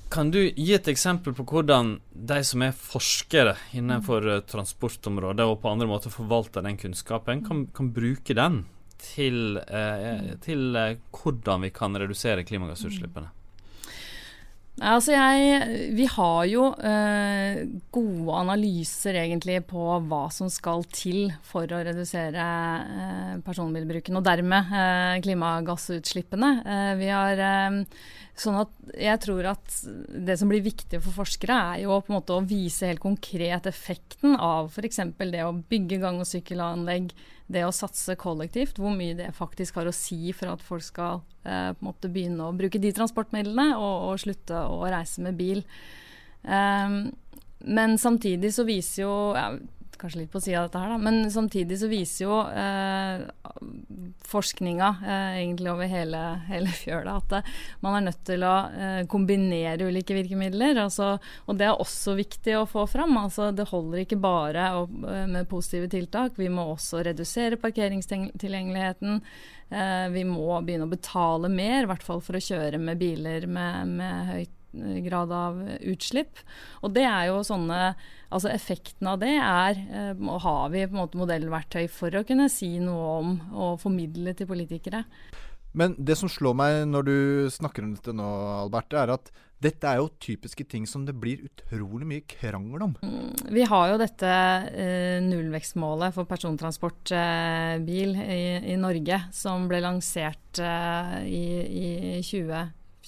Kan 0.09 0.31
du 0.33 0.41
gi 0.41 0.73
et 0.73 0.89
eksempel 0.89 1.35
på 1.37 1.45
hvordan 1.51 1.99
de 2.13 2.39
som 2.47 2.63
er 2.65 2.77
forskere 2.77 3.55
innenfor 3.77 4.29
eh, 4.33 4.45
transportområdet 4.49 5.45
og 5.45 5.59
på 5.63 5.73
andre 5.73 5.89
måter 5.91 6.13
forvalter 6.13 6.65
den 6.65 6.79
kunnskapen, 6.81 7.45
kan, 7.45 7.67
kan 7.77 7.91
bruke 7.93 8.37
den 8.37 8.63
til, 8.99 9.59
eh, 9.69 10.33
til 10.45 10.77
eh, 10.77 10.97
hvordan 11.13 11.67
vi 11.67 11.73
kan 11.77 11.97
redusere 12.01 12.47
klimagassutslippene? 12.49 13.35
Altså 14.79 15.15
jeg, 15.15 15.91
vi 15.99 16.05
har 16.07 16.45
jo 16.47 16.69
eh, 16.87 17.65
gode 17.95 18.37
analyser 18.39 19.17
egentlig 19.19 19.59
på 19.67 19.83
hva 20.07 20.21
som 20.35 20.51
skal 20.53 20.85
til 20.95 21.33
for 21.47 21.67
å 21.67 21.81
redusere 21.89 22.45
eh, 22.45 23.33
personbilbruken, 23.47 24.21
og 24.21 24.27
dermed 24.29 24.71
eh, 24.71 25.19
klimagassutslippene. 25.25 26.53
Eh, 26.63 26.93
vi 27.01 27.11
har, 27.11 27.43
eh, 27.43 27.81
sånn 28.43 28.59
at 28.61 28.73
jeg 28.95 29.21
tror 29.25 29.49
at 29.51 29.79
det 30.09 30.37
som 30.41 30.51
blir 30.51 30.63
viktig 30.65 31.01
for 31.05 31.17
forskere, 31.25 31.57
er 31.75 31.85
jo 31.85 31.99
på 32.05 32.13
en 32.13 32.19
måte 32.19 32.37
å 32.37 32.45
vise 32.45 32.89
helt 32.89 33.03
konkret 33.03 33.67
effekten 33.71 34.37
av 34.37 34.71
f.eks. 34.71 35.01
det 35.19 35.45
å 35.45 35.57
bygge 35.71 36.01
gang- 36.03 36.21
og 36.23 36.29
sykkelanlegg, 36.29 37.11
det 37.49 37.65
å 37.65 37.73
satse 37.73 38.17
kollektivt, 38.21 38.79
hvor 38.81 38.93
mye 38.97 39.17
det 39.17 39.31
faktisk 39.37 39.81
har 39.81 39.89
å 39.89 39.95
si 39.97 40.35
for 40.37 40.53
at 40.53 40.65
folk 40.65 40.85
skal 40.85 41.23
eh, 41.45 41.73
på 41.73 41.81
en 41.81 41.89
måte 41.89 42.11
begynne 42.13 42.45
å 42.45 42.57
bruke 42.57 42.81
de 42.83 42.93
transportmidlene 42.95 43.71
og, 43.79 44.11
og 44.11 44.23
slutte 44.23 44.61
å 44.69 44.83
reise 44.87 45.25
med 45.25 45.39
bil. 45.41 45.65
Um, 46.45 47.09
men 47.65 47.97
samtidig 47.99 48.53
så 48.55 48.67
viser 48.69 49.03
jo 49.03 49.15
ja, 49.35 49.49
Kanskje 49.99 50.21
litt 50.21 50.31
på 50.31 50.41
sida 50.41 50.61
av 50.61 50.69
dette 50.69 50.81
her, 50.83 50.93
da. 50.95 50.99
Men 51.03 51.31
samtidig 51.33 51.79
så 51.81 51.89
viser 51.91 52.25
jo 52.25 52.37
eh, 52.47 53.25
forskninga 54.29 54.89
eh, 55.03 55.39
egentlig 55.41 55.73
over 55.73 55.91
hele, 55.91 56.21
hele 56.47 56.71
fjøla 56.71 57.17
at 57.19 57.35
eh, 57.41 57.49
man 57.83 57.99
er 57.99 58.05
nødt 58.07 58.21
til 58.29 58.45
å 58.47 58.55
eh, 58.71 59.01
kombinere 59.11 59.89
ulike 59.91 60.15
virkemidler. 60.15 60.79
Altså, 60.85 61.17
og 61.47 61.59
det 61.59 61.67
er 61.67 61.83
også 61.83 62.15
viktig 62.19 62.55
å 62.61 62.67
få 62.71 62.87
fram. 62.91 63.17
Altså, 63.19 63.51
det 63.51 63.67
holder 63.73 64.05
ikke 64.05 64.21
bare 64.23 64.69
å, 64.79 64.85
eh, 64.87 65.25
med 65.31 65.51
positive 65.51 65.91
tiltak. 65.91 66.39
Vi 66.39 66.51
må 66.53 66.69
også 66.77 67.03
redusere 67.09 67.59
parkeringstilgjengeligheten. 67.59 69.19
Eh, 69.71 70.07
vi 70.15 70.23
må 70.29 70.61
begynne 70.63 70.87
å 70.87 70.95
betale 70.95 71.51
mer, 71.53 71.83
i 71.83 71.91
hvert 71.91 72.07
fall 72.07 72.23
for 72.25 72.39
å 72.39 72.45
kjøre 72.45 72.79
med 72.79 73.03
biler 73.03 73.51
med, 73.51 73.99
med 73.99 74.33
høyt 74.33 74.55
grad 75.05 75.33
av 75.33 75.59
utslipp. 75.81 76.41
Og 76.83 76.93
det 76.97 77.07
er 77.09 77.31
jo 77.33 77.43
sånne 77.47 77.83
Altså 78.29 78.51
effekten 78.53 79.09
av 79.09 79.23
det 79.23 79.31
er 79.41 79.79
eh, 79.89 80.27
Har 80.45 80.67
vi 80.69 80.83
på 80.85 80.93
en 80.93 81.01
måte 81.01 81.17
modellverktøy 81.17 81.87
for 81.89 82.13
å 82.13 82.27
kunne 82.29 82.51
si 82.53 82.75
noe 82.77 83.07
om 83.23 83.31
og 83.57 83.79
formidle 83.81 84.35
til 84.37 84.51
politikere. 84.51 85.01
Men 85.73 85.95
det 85.97 86.17
som 86.19 86.29
slår 86.33 86.57
meg 86.57 86.79
når 86.91 87.07
du 87.07 87.19
snakker 87.53 87.85
om 87.85 87.93
dette 87.95 88.13
nå, 88.17 88.29
Albert, 88.65 88.97
er 88.97 89.13
at 89.15 89.31
dette 89.59 89.91
er 89.91 89.99
jo 89.99 90.09
typiske 90.23 90.65
ting 90.71 90.85
som 90.87 91.03
det 91.07 91.17
blir 91.19 91.43
utrolig 91.43 92.07
mye 92.07 92.25
krangel 92.31 92.85
om. 92.87 92.95
Vi 93.51 93.65
har 93.67 93.89
jo 93.91 93.99
dette 93.99 94.31
eh, 94.71 95.19
nullvekstmålet 95.25 96.15
for 96.15 96.31
persontransportbil 96.31 98.15
eh, 98.15 98.35
i, 98.37 98.43
i, 98.75 98.79
Norge, 98.79 99.19
som 99.35 99.67
ble 99.71 99.83
lansert 99.83 100.63
eh, 100.63 101.17
i, 101.27 101.45
i 101.67 101.89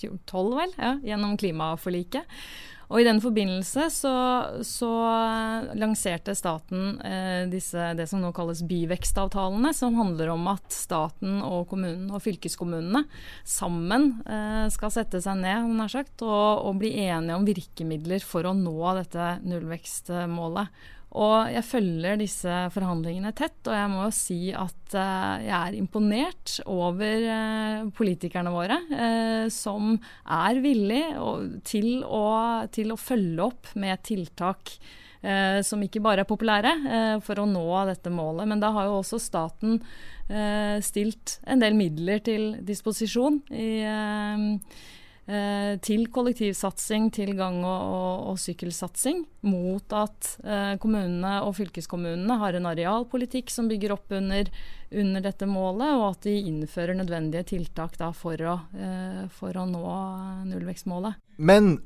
2012, 0.00 0.59
vel, 0.59 0.76
ja, 0.80 0.97
gjennom 1.12 1.38
klimaforliket. 1.40 2.28
Og 2.90 2.99
I 2.99 3.07
den 3.07 3.21
forbindelse 3.23 3.87
så, 3.95 4.12
så 4.66 4.90
lanserte 5.78 6.35
staten 6.35 6.97
eh, 7.07 7.47
disse, 7.50 7.92
det 7.95 8.09
som 8.11 8.19
nå 8.23 8.33
kalles 8.35 8.64
byvekstavtalene, 8.66 9.71
som 9.76 9.95
handler 9.99 10.33
om 10.33 10.49
at 10.50 10.75
staten 10.75 11.38
og 11.47 11.69
kommunen 11.71 12.11
og 12.11 12.25
fylkeskommunene 12.25 13.04
sammen 13.47 14.16
eh, 14.26 14.66
skal 14.75 14.95
sette 14.95 15.23
seg 15.23 15.38
ned 15.38 15.71
sagt, 15.90 16.25
og, 16.26 16.66
og 16.66 16.80
bli 16.83 16.97
enige 17.07 17.38
om 17.38 17.47
virkemidler 17.47 18.26
for 18.26 18.49
å 18.49 18.57
nå 18.59 18.97
dette 18.99 19.37
nullvekstmålet. 19.47 20.83
Og 21.19 21.50
jeg 21.50 21.67
følger 21.67 22.19
disse 22.21 22.57
forhandlingene 22.71 23.33
tett, 23.35 23.59
og 23.67 23.75
jeg 23.75 23.90
må 23.90 24.05
jo 24.05 24.12
si 24.14 24.38
at 24.55 24.95
uh, 24.95 25.43
jeg 25.43 25.57
er 25.57 25.76
imponert 25.79 26.61
over 26.71 27.25
uh, 27.26 27.88
politikerne 27.97 28.52
våre, 28.55 28.79
uh, 28.95 29.47
som 29.50 29.97
er 30.23 30.61
villige 30.62 31.26
til, 31.67 31.90
til, 32.71 32.95
å 32.95 33.00
følge 33.00 33.47
opp 33.50 33.75
med 33.75 34.02
tiltak 34.07 34.76
som 35.21 35.83
ikke 35.85 36.00
bare 36.00 36.23
er 36.23 36.25
populære, 36.25 36.71
for 37.21 37.43
å 37.43 37.45
nå 37.45 37.67
dette 37.85 38.09
målet. 38.09 38.49
Men 38.49 38.62
da 38.62 38.71
har 38.73 38.87
jo 38.88 38.95
også 39.02 39.19
staten 39.21 39.75
stilt 40.81 41.35
en 41.45 41.61
del 41.61 41.76
midler 41.76 42.23
til 42.25 42.55
disposisjon 42.64 43.37
i 43.52 43.85
til 45.85 46.07
kollektivsatsing, 46.11 47.11
til 47.15 47.35
gang- 47.39 47.63
og, 47.63 47.83
og, 47.95 48.25
og 48.33 48.41
sykkelsatsing, 48.41 49.23
mot 49.47 49.95
at 49.97 50.33
eh, 50.45 50.75
kommunene 50.83 51.37
og 51.47 51.55
fylkeskommunene 51.59 52.39
har 52.41 52.59
en 52.59 52.69
arealpolitikk 52.71 53.53
som 53.53 53.69
bygger 53.71 53.95
opp 53.95 54.13
under, 54.17 54.51
under 54.91 55.25
dette 55.25 55.49
målet, 55.49 55.95
og 55.95 56.07
at 56.11 56.27
de 56.27 56.35
innfører 56.51 56.99
nødvendige 56.99 57.47
tiltak 57.55 57.95
da, 58.01 58.11
for, 58.17 58.43
å, 58.43 58.59
eh, 58.75 59.23
for 59.37 59.57
å 59.57 59.69
nå 59.71 59.87
nullvekstmålet. 60.51 61.23
Men 61.39 61.77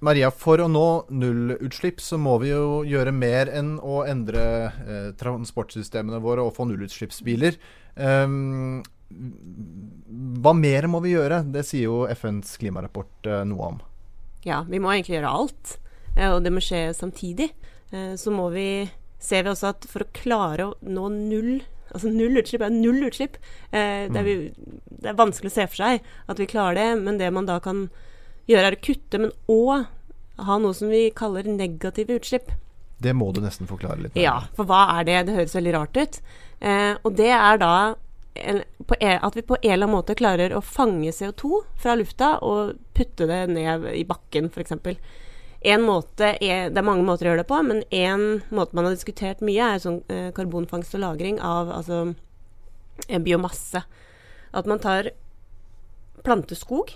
Maria, 0.00 0.30
for 0.32 0.62
å 0.64 0.68
nå 0.70 0.86
nullutslipp 1.12 2.00
så 2.00 2.16
må 2.16 2.38
vi 2.40 2.54
jo 2.54 2.80
gjøre 2.88 3.12
mer 3.12 3.50
enn 3.52 3.74
å 3.84 4.00
endre 4.08 4.44
eh, 4.70 5.10
transportsystemene 5.20 6.22
våre 6.24 6.46
og 6.46 6.54
få 6.56 6.64
nullutslippsbiler. 6.70 7.58
Um, 8.00 8.80
hva 9.10 10.52
mer 10.56 10.86
må 10.90 11.00
vi 11.04 11.14
gjøre? 11.16 11.42
Det 11.50 11.64
sier 11.66 11.88
jo 11.88 12.04
FNs 12.10 12.56
klimarapport 12.60 13.28
eh, 13.28 13.42
noe 13.48 13.72
om. 13.74 13.80
Ja, 14.46 14.62
vi 14.68 14.80
må 14.80 14.92
egentlig 14.92 15.18
gjøre 15.18 15.34
alt. 15.42 15.74
Eh, 16.16 16.30
og 16.30 16.42
det 16.44 16.52
må 16.54 16.62
skje 16.64 16.88
samtidig. 16.96 17.50
Eh, 17.90 18.14
så 18.20 18.32
må 18.34 18.48
vi 18.54 18.88
ser 19.20 19.44
vi 19.44 19.52
også 19.52 19.74
at 19.74 19.84
for 19.90 20.06
å 20.06 20.12
klare 20.16 20.70
å 20.70 20.78
nå 20.86 21.10
null 21.18 21.52
Altså 21.90 22.06
null 22.06 22.38
utslipp 22.38 22.62
er 22.62 22.70
null 22.70 23.00
utslipp. 23.02 23.34
Eh, 23.74 24.04
det, 24.06 24.20
er 24.20 24.22
vi, 24.22 24.34
det, 24.86 25.08
er 25.10 25.16
vanskelig 25.18 25.50
å 25.50 25.54
se 25.56 25.64
for 25.72 25.80
seg 25.80 26.04
at 26.30 26.38
vi 26.38 26.46
klarer 26.46 26.76
det, 26.78 26.84
men 27.02 27.16
det 27.18 27.32
man 27.34 27.48
da 27.48 27.56
kan 27.64 27.88
gjøre, 28.46 28.68
er 28.68 28.76
å 28.76 28.78
kutte, 28.78 29.18
men 29.18 29.32
òg 29.50 29.88
ha 30.46 30.58
noe 30.62 30.76
som 30.78 30.92
vi 30.94 31.08
kaller 31.18 31.48
negative 31.50 32.20
utslipp. 32.20 32.52
Det 33.02 33.10
må 33.18 33.32
du 33.34 33.40
nesten 33.42 33.66
forklare 33.66 34.04
litt. 34.04 34.20
Ja, 34.22 34.36
for 34.54 34.70
hva 34.70 34.84
er 35.00 35.08
det? 35.08 35.18
Det 35.26 35.34
høres 35.40 35.56
veldig 35.58 35.74
rart 35.74 35.98
ut. 35.98 36.20
Eh, 36.62 36.94
og 36.94 37.18
det 37.18 37.32
er 37.34 37.58
da 37.58 37.74
at 38.34 39.36
vi 39.36 39.42
på 39.42 39.56
en 39.60 39.72
eller 39.72 39.86
annen 39.86 39.96
måte 39.96 40.14
klarer 40.14 40.54
å 40.54 40.62
fange 40.62 41.10
CO2 41.10 41.62
fra 41.80 41.96
lufta 41.98 42.36
og 42.46 42.76
putte 42.94 43.26
det 43.26 43.40
ned 43.50 43.88
i 43.94 44.04
bakken, 44.06 44.50
f.eks. 44.52 44.76
Måte 45.82 46.30
det 46.40 46.48
er 46.78 46.86
mange 46.86 47.04
måter 47.04 47.26
å 47.26 47.32
gjøre 47.32 47.42
det 47.42 47.50
på, 47.50 47.58
men 47.66 47.82
én 47.90 48.40
måte 48.48 48.76
man 48.76 48.86
har 48.86 48.94
diskutert 48.96 49.42
mye, 49.44 49.74
er 49.74 49.82
sånn 49.82 50.00
eh, 50.08 50.30
karbonfangst 50.36 50.94
og 50.96 51.02
-lagring 51.02 51.40
av 51.42 51.72
altså, 51.74 52.14
eh, 53.08 53.20
biomasse. 53.20 53.82
At 54.56 54.66
man 54.66 54.80
tar 54.80 55.10
planteskog, 56.24 56.94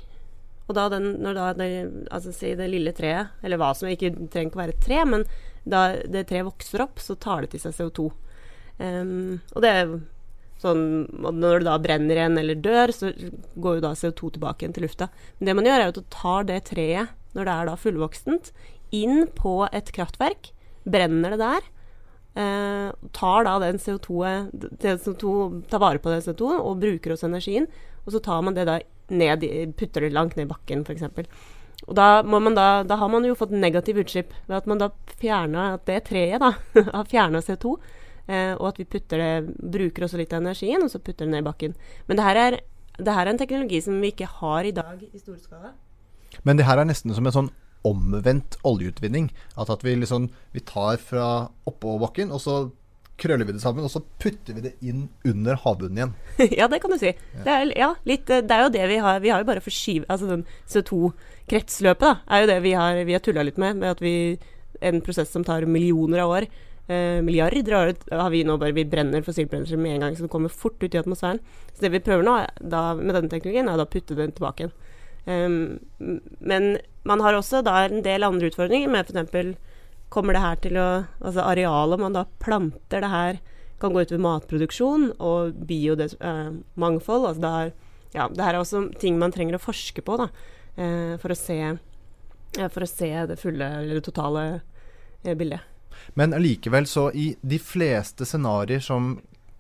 og 0.64 0.75
da 0.75 0.88
den, 0.88 1.11
når 1.21 1.35
da 1.37 1.53
det, 1.59 1.69
altså 2.11 2.33
si 2.33 2.55
det 2.57 2.71
lille 2.73 2.95
treet, 2.97 3.37
eller 3.45 3.61
hva 3.61 3.75
som 3.76 3.88
ikke 3.88 4.14
trenger 4.33 4.49
ikke 4.49 4.59
å 4.59 4.62
være 4.62 4.76
et 4.76 4.87
tre, 4.87 5.05
men 5.05 5.26
da 5.64 5.97
det 6.09 6.26
treet 6.29 6.47
vokser 6.47 6.85
opp, 6.85 7.00
så 7.00 7.17
tar 7.21 7.45
det 7.45 7.53
til 7.53 7.61
seg 7.61 7.76
CO2. 7.76 8.09
Um, 8.79 9.41
og 9.55 9.62
det 9.62 9.75
er 10.64 11.26
og 11.28 11.35
Når 11.35 11.61
det 11.61 11.68
da 11.68 11.76
brenner 11.83 12.21
igjen 12.21 12.40
eller 12.40 12.61
dør, 12.64 12.92
så 12.94 13.12
går 13.56 13.78
jo 13.78 13.85
da 13.85 13.92
CO2 13.99 14.35
tilbake 14.37 14.64
igjen 14.64 14.75
til 14.76 14.87
lufta. 14.87 15.11
Men 15.38 15.50
det 15.50 15.56
man 15.59 15.68
gjør, 15.68 15.80
er 15.80 15.92
at 15.92 16.00
du 16.00 16.04
tar 16.12 16.49
det 16.49 16.64
treet 16.71 17.14
når 17.35 17.49
det 17.49 17.54
er 17.54 17.68
da 17.68 17.78
fullvoksent, 17.78 18.52
inn 18.94 19.25
på 19.35 19.54
et 19.75 19.90
kraftverk, 19.94 20.52
brenner 20.87 21.35
det 21.35 21.40
der. 21.40 21.71
Eh, 22.35 22.90
tar 23.14 23.47
da 23.47 23.56
den 23.62 23.80
CO2, 23.83 24.23
CO2 24.83 25.33
tar 25.71 25.83
vare 25.83 26.02
på 26.02 26.11
den 26.11 26.23
CO2 26.23 26.52
og 26.61 26.78
bruker 26.83 27.14
også 27.14 27.28
energien. 27.30 27.66
Og 28.04 28.14
så 28.14 28.23
tar 28.23 28.42
man 28.47 28.54
det 28.54 28.68
da 28.68 28.78
ned, 29.11 29.44
putter 29.78 30.06
det 30.06 30.14
langt 30.14 30.37
ned 30.37 30.47
i 30.47 30.52
bakken, 30.52 30.85
f.eks. 30.87 31.04
Og 31.85 31.97
da, 31.99 32.23
da, 32.23 32.68
da, 32.87 32.97
har 32.97 33.11
man 33.12 33.26
jo 33.26 33.37
fått 33.37 33.52
negativ 33.52 33.99
utslipp 34.00 34.33
ved 34.47 34.56
at 34.56 34.68
man 34.71 34.80
da 34.80 34.88
fjerner 35.21 35.76
at 35.76 35.85
det 35.88 36.04
treet 36.09 36.40
da, 36.40 36.54
har 36.97 37.11
fjerna 37.11 37.42
CO2. 37.44 37.76
Eh, 38.28 38.52
og 38.57 38.71
at 38.71 38.78
vi 38.81 38.88
putter 38.88 39.21
det, 39.21 39.57
bruker 39.59 40.07
også 40.07 40.21
litt 40.21 40.33
av 40.33 40.45
energien, 40.45 40.85
og 40.85 40.93
så 40.93 41.00
putter 41.02 41.26
det 41.26 41.35
ned 41.35 41.45
i 41.45 41.49
bakken. 41.49 41.75
Men 42.09 42.21
det 42.21 42.28
her, 42.28 42.40
er, 42.40 42.61
det 42.99 43.16
her 43.16 43.26
er 43.26 43.35
en 43.35 43.40
teknologi 43.40 43.83
som 43.85 43.99
vi 44.00 44.14
ikke 44.14 44.31
har 44.40 44.69
i 44.69 44.75
dag 44.76 45.02
i 45.04 45.21
storskala. 45.21 45.75
Men 46.43 46.59
det 46.59 46.66
her 46.69 46.81
er 46.81 46.88
nesten 46.88 47.14
som 47.14 47.28
en 47.28 47.37
sånn 47.37 47.52
omvendt 47.85 48.57
oljeutvinning. 48.64 49.28
At, 49.61 49.71
at 49.71 49.85
vi 49.85 49.97
liksom 49.99 50.31
vi 50.54 50.64
tar 50.64 50.97
fra 51.02 51.50
oppå 51.69 51.99
bakken, 52.00 52.33
og 52.33 52.40
så 52.43 52.57
krøller 53.21 53.47
vi 53.47 53.54
det 53.54 53.62
sammen, 53.62 53.85
og 53.87 53.93
så 53.93 54.02
putter 54.21 54.57
vi 54.57 54.64
det 54.64 54.73
inn 54.83 55.07
under 55.28 55.59
havbunnen 55.62 56.00
igjen. 56.00 56.14
ja, 56.59 56.66
det 56.71 56.81
kan 56.83 56.95
du 56.95 56.99
si. 56.99 57.12
Det 57.45 57.52
er, 57.52 57.71
ja, 57.78 57.93
litt, 58.09 58.26
det 58.26 58.50
er 58.50 58.64
jo 58.64 58.73
det 58.75 58.88
vi 58.90 58.99
har. 59.04 59.21
Vi 59.23 59.31
har 59.31 59.43
jo 59.43 59.49
bare 59.52 59.62
forskyvet 59.62 60.11
Altså 60.11 60.31
den 60.33 60.43
CO2-kretsløpet, 60.73 62.09
da, 62.09 62.16
er 62.26 62.45
jo 62.45 62.50
det 62.50 62.61
vi 62.64 62.75
har, 62.78 63.00
vi 63.07 63.16
har 63.16 63.23
tulla 63.25 63.47
litt 63.47 63.61
med. 63.61 63.78
Med 63.83 63.95
at 63.95 64.04
vi 64.04 64.16
En 64.85 64.99
prosess 65.00 65.31
som 65.31 65.45
tar 65.47 65.64
millioner 65.71 66.25
av 66.25 66.33
år. 66.35 66.49
Eh, 66.87 67.23
milliarder 67.25 67.73
har, 67.73 67.95
har 68.12 68.31
vi 68.31 68.43
nå 68.45 68.59
bare 68.61 68.75
Vi 68.76 68.83
brenner 68.85 69.23
fossilbrensler 69.25 69.81
med 69.81 69.95
en 69.95 70.03
gang, 70.05 70.17
så 70.17 70.26
det 70.26 70.33
kommer 70.33 70.53
fort 70.53 70.83
ut 70.83 70.95
i 70.95 71.00
atmosfæren. 71.00 71.41
Så 71.73 71.87
det 71.87 71.95
vi 71.95 72.03
prøver 72.05 72.26
nå 72.26 72.35
da, 72.61 72.83
med 72.99 73.17
denne 73.17 73.33
teknologien, 73.33 73.71
er 73.71 73.81
å 73.81 73.88
putte 73.88 74.17
den 74.19 74.35
tilbake 74.37 74.67
igjen. 74.67 74.75
Um, 75.25 75.79
men 76.45 76.75
man 77.09 77.23
har 77.25 77.33
også 77.33 77.62
da 77.64 77.79
en 77.87 78.03
del 78.05 78.27
andre 78.27 78.51
utfordringer 78.51 78.92
med 78.92 79.09
f.eks. 79.09 79.55
Kommer 80.12 80.37
det 80.37 80.42
her 80.44 80.59
til 80.61 80.77
å 80.77 80.88
Altså 81.25 81.47
arealet 81.49 82.03
man 82.03 82.12
da 82.14 82.27
planter 82.44 83.01
det 83.01 83.09
her, 83.11 83.40
kan 83.81 83.94
gå 83.94 84.05
utover 84.05 84.23
matproduksjon 84.23 85.11
og 85.25 85.57
biomangfold. 85.68 87.25
Uh, 87.25 87.29
altså 87.31 87.42
det, 87.42 87.55
er, 87.62 87.73
ja, 88.14 88.29
det 88.29 88.44
her 88.44 88.55
er 88.55 88.61
også 88.61 88.87
ting 89.01 89.16
man 89.20 89.33
trenger 89.33 89.57
å 89.57 89.64
forske 89.64 90.05
på 90.05 90.20
da, 90.20 90.29
uh, 90.77 91.16
for, 91.20 91.33
å 91.33 91.38
se, 91.38 91.59
uh, 92.61 92.68
for 92.68 92.85
å 92.85 92.90
se 92.92 93.11
det 93.33 93.40
fulle 93.40 93.73
eller 93.81 93.99
det 93.99 94.07
totale 94.12 94.44
eh, 95.25 95.33
bildet. 95.33 95.73
Men 96.18 96.37
allikevel, 96.37 96.87
så 96.87 97.09
i 97.14 97.33
de 97.42 97.59
fleste 97.62 98.26
scenarioer 98.28 98.83
som 98.85 99.16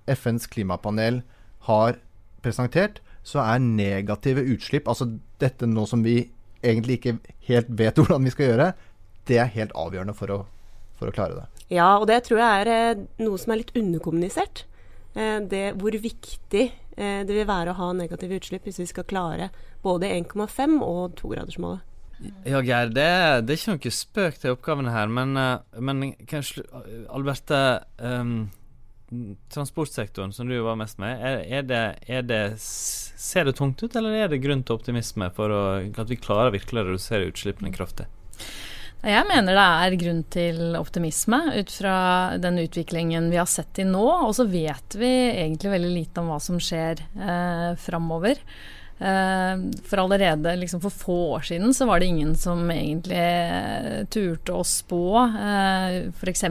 FNs 0.06 0.46
klimapanel 0.52 1.22
har 1.68 1.98
presentert, 2.44 3.00
så 3.24 3.40
er 3.40 3.62
negative 3.64 4.44
utslipp, 4.52 4.88
altså 4.88 5.08
dette 5.40 5.66
nå 5.68 5.86
som 5.88 6.04
vi 6.04 6.18
egentlig 6.64 6.98
ikke 6.98 7.16
helt 7.48 7.72
vet 7.72 7.96
hvordan 8.00 8.26
vi 8.26 8.34
skal 8.34 8.52
gjøre, 8.52 8.68
det 9.28 9.40
er 9.40 9.56
helt 9.56 9.72
avgjørende 9.78 10.16
for 10.16 10.32
å, 10.34 10.38
for 10.98 11.08
å 11.08 11.16
klare 11.16 11.38
det. 11.38 11.48
Ja, 11.72 11.94
og 11.96 12.06
det 12.10 12.26
tror 12.26 12.42
jeg 12.42 12.64
er 12.64 12.72
eh, 12.74 13.04
noe 13.24 13.40
som 13.40 13.54
er 13.54 13.62
litt 13.62 13.72
underkommunisert. 13.78 14.66
Eh, 15.16 15.38
det 15.48 15.64
hvor 15.80 15.96
viktig 15.96 16.64
eh, 16.68 17.22
det 17.24 17.32
vil 17.32 17.48
være 17.48 17.72
å 17.72 17.78
ha 17.78 17.90
negative 17.96 18.36
utslipp 18.40 18.68
hvis 18.68 18.82
vi 18.82 18.90
skal 18.90 19.08
klare 19.08 19.48
både 19.84 20.12
1,5 20.12 20.80
og 20.84 21.16
2-gradersmålet. 21.20 21.80
Ja, 22.48 22.60
Geir, 22.64 22.90
det, 22.92 23.06
det, 23.44 23.54
er 23.54 23.58
ikke 23.58 23.74
noe 23.74 23.94
spøk 23.94 24.36
til 24.40 24.54
oppgavene 24.54 24.92
her, 24.94 25.10
men, 25.12 25.36
men 25.80 26.04
kanskje 26.30 26.64
Alberte 27.12 27.58
um, 28.00 28.36
transportsektoren, 29.52 30.32
som 30.32 30.48
du 30.48 30.56
var 30.64 30.78
mest 30.80 30.98
med, 31.02 31.20
er, 31.20 31.40
er, 31.44 31.66
det, 31.68 31.82
er, 32.08 32.22
det, 32.26 32.42
Ser 32.60 33.48
det 33.48 33.56
tungt 33.58 33.82
ut, 33.82 33.96
eller 33.96 34.16
er 34.24 34.30
det 34.32 34.42
grunn 34.44 34.64
til 34.66 34.76
optimisme 34.78 35.30
for 35.36 35.52
å, 35.52 35.64
at 35.84 36.10
vi 36.10 36.20
klarer 36.20 36.54
virkelig 36.54 36.82
å 36.82 36.86
redusere 36.90 37.30
utslippene 37.30 37.72
kraftig? 37.74 38.08
Jeg 39.04 39.26
mener 39.28 39.52
det 39.52 39.64
er 39.84 39.94
grunn 40.00 40.22
til 40.32 40.76
optimisme 40.78 41.38
ut 41.58 41.72
fra 41.76 41.96
den 42.40 42.56
utviklingen 42.62 43.26
vi 43.28 43.36
har 43.36 43.48
sett 43.50 43.74
til 43.76 43.90
nå. 43.92 44.04
Og 44.24 44.32
så 44.38 44.46
vet 44.48 44.96
vi 44.96 45.10
egentlig 45.28 45.74
veldig 45.74 45.90
lite 45.92 46.22
om 46.22 46.30
hva 46.32 46.38
som 46.40 46.56
skjer 46.56 47.02
eh, 47.12 47.74
framover. 47.84 48.40
Eh, 48.98 49.56
for 49.84 49.98
allerede 49.98 50.56
liksom 50.56 50.80
for 50.80 50.90
få 50.90 51.32
år 51.32 51.40
siden 51.40 51.74
så 51.74 51.86
var 51.86 52.00
det 52.00 52.06
ingen 52.06 52.36
som 52.36 52.70
egentlig 52.70 53.18
eh, 53.18 54.04
turte 54.06 54.52
å 54.54 54.64
spå 54.64 55.18
uh, 55.34 55.90
f.eks. 56.14 56.44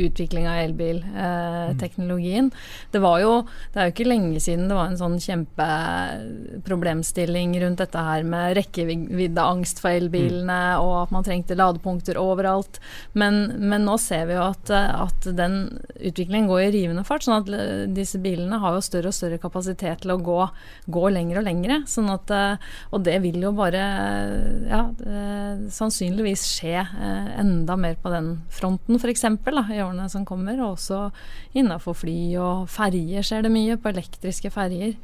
utvikling 0.00 0.48
av 0.48 0.56
elbilteknologien. 0.62 2.50
Det 2.90 2.98
var 3.04 3.20
jo 3.20 3.46
Det 3.72 3.80
er 3.80 3.84
jo 3.84 3.90
ikke 3.92 4.08
lenge 4.08 4.40
siden 4.40 4.68
det 4.70 4.76
var 4.78 4.86
en 4.88 4.98
sånn 4.98 5.20
kjempeproblemstilling 5.20 7.60
rundt 7.60 7.78
dette 7.82 7.98
her 8.06 8.22
med 8.24 8.56
rekkeviddeangst 8.56 9.80
for 9.82 9.90
elbilene, 9.92 10.48
mm. 10.48 10.80
og 10.80 11.02
at 11.02 11.10
man 11.12 11.24
trengte 11.26 11.54
ladepunkter 11.58 12.16
overalt. 12.20 12.80
Men, 13.12 13.52
men 13.60 13.84
nå 13.84 13.98
ser 14.00 14.26
vi 14.30 14.34
jo 14.38 14.42
at, 14.48 14.70
at 14.72 15.24
den 15.36 15.78
utviklingen 16.00 16.48
går 16.48 16.60
i 16.64 16.72
rivende 16.78 17.04
fart, 17.04 17.22
sånn 17.26 17.42
at 17.42 17.48
disse 17.92 18.18
bilene 18.24 18.58
har 18.62 18.72
jo 18.78 18.88
større 18.88 19.08
og 19.12 19.18
større 19.18 19.38
kapasitet 19.42 19.98
til 20.04 20.10
å 20.16 20.22
gå, 20.22 20.48
gå 20.88 21.08
lenger 21.12 21.38
og 21.40 21.44
lenger 21.44 21.57
lenger. 21.58 21.84
Sånn 21.90 22.08
at, 22.12 22.30
eh, 22.30 22.56
og 22.92 23.04
det 23.06 23.18
vil 23.24 23.40
jo 23.42 23.52
bare 23.56 23.82
ja, 24.68 24.82
sannsynligvis 25.74 26.44
skje 26.54 26.76
eh, 26.80 27.30
enda 27.40 27.76
mer 27.76 27.98
på 28.00 28.12
den 28.12 28.36
fronten 28.50 28.98
f.eks. 28.98 29.24
i 29.24 29.82
årene 29.82 30.08
som 30.08 30.26
kommer. 30.28 30.58
Og 30.62 30.76
også 30.76 31.08
innafor 31.58 31.98
fly 31.98 32.18
og 32.38 32.68
ferjer 32.70 33.26
skjer 33.26 33.46
det 33.46 33.52
mye, 33.54 33.78
på 33.78 33.90
elektriske 33.92 34.52
ferjer. 34.54 34.94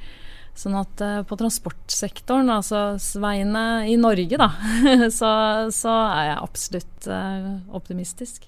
Sånn 0.55 0.77
at 0.79 1.01
på 1.27 1.35
transportsektoren, 1.35 2.47
altså 2.47 2.95
veiene 3.19 3.89
i 3.91 3.97
Norge, 3.99 4.39
da, 4.39 4.53
så, 5.19 5.33
så, 5.75 5.95
er 6.15 6.29
jeg 6.29 6.37
absolutt 6.45 7.09
optimistisk. 7.75 8.47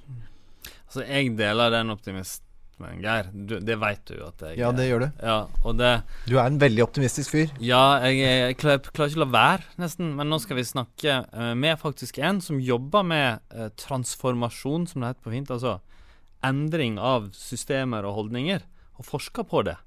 Altså, 0.86 1.02
jeg 1.02 1.34
deler 1.34 1.74
den 1.74 1.90
optimist 1.90 2.45
men 2.82 2.98
Geir, 3.00 3.30
du, 3.32 3.54
det 3.64 3.78
veit 3.80 4.02
du 4.04 4.18
at 4.20 4.42
jeg 4.44 4.58
Ja, 4.60 4.68
det 4.76 4.84
gjør 4.84 5.06
du. 5.06 5.20
Ja, 5.24 5.36
det, 5.78 5.92
du 6.28 6.34
er 6.36 6.44
en 6.44 6.58
veldig 6.60 6.82
optimistisk 6.84 7.32
fyr. 7.32 7.54
Ja, 7.62 8.02
jeg, 8.04 8.20
jeg 8.20 8.58
klarer, 8.60 8.82
klarer, 8.90 9.08
ikke 9.08 9.22
å 9.22 9.24
la 9.24 9.28
være, 9.32 9.68
nesten. 9.80 10.10
Men 10.18 10.28
nå 10.28 10.38
skal 10.44 10.60
vi 10.60 10.66
snakke 10.68 11.16
uh, 11.32 11.54
med 11.56 11.80
faktisk 11.80 12.20
en 12.20 12.42
som 12.44 12.60
jobber 12.60 13.06
med 13.06 13.40
eh, 13.56 13.72
transformasjon, 13.80 14.84
som 14.90 15.00
det 15.00 15.14
heter 15.14 15.24
på 15.24 15.32
fint. 15.32 15.54
Altså 15.56 15.78
endring 16.44 17.00
av 17.00 17.30
systemer 17.36 18.04
og 18.04 18.18
holdninger, 18.20 18.68
og 19.00 19.08
forsker 19.08 19.48
på 19.48 19.64
det. 19.70 19.78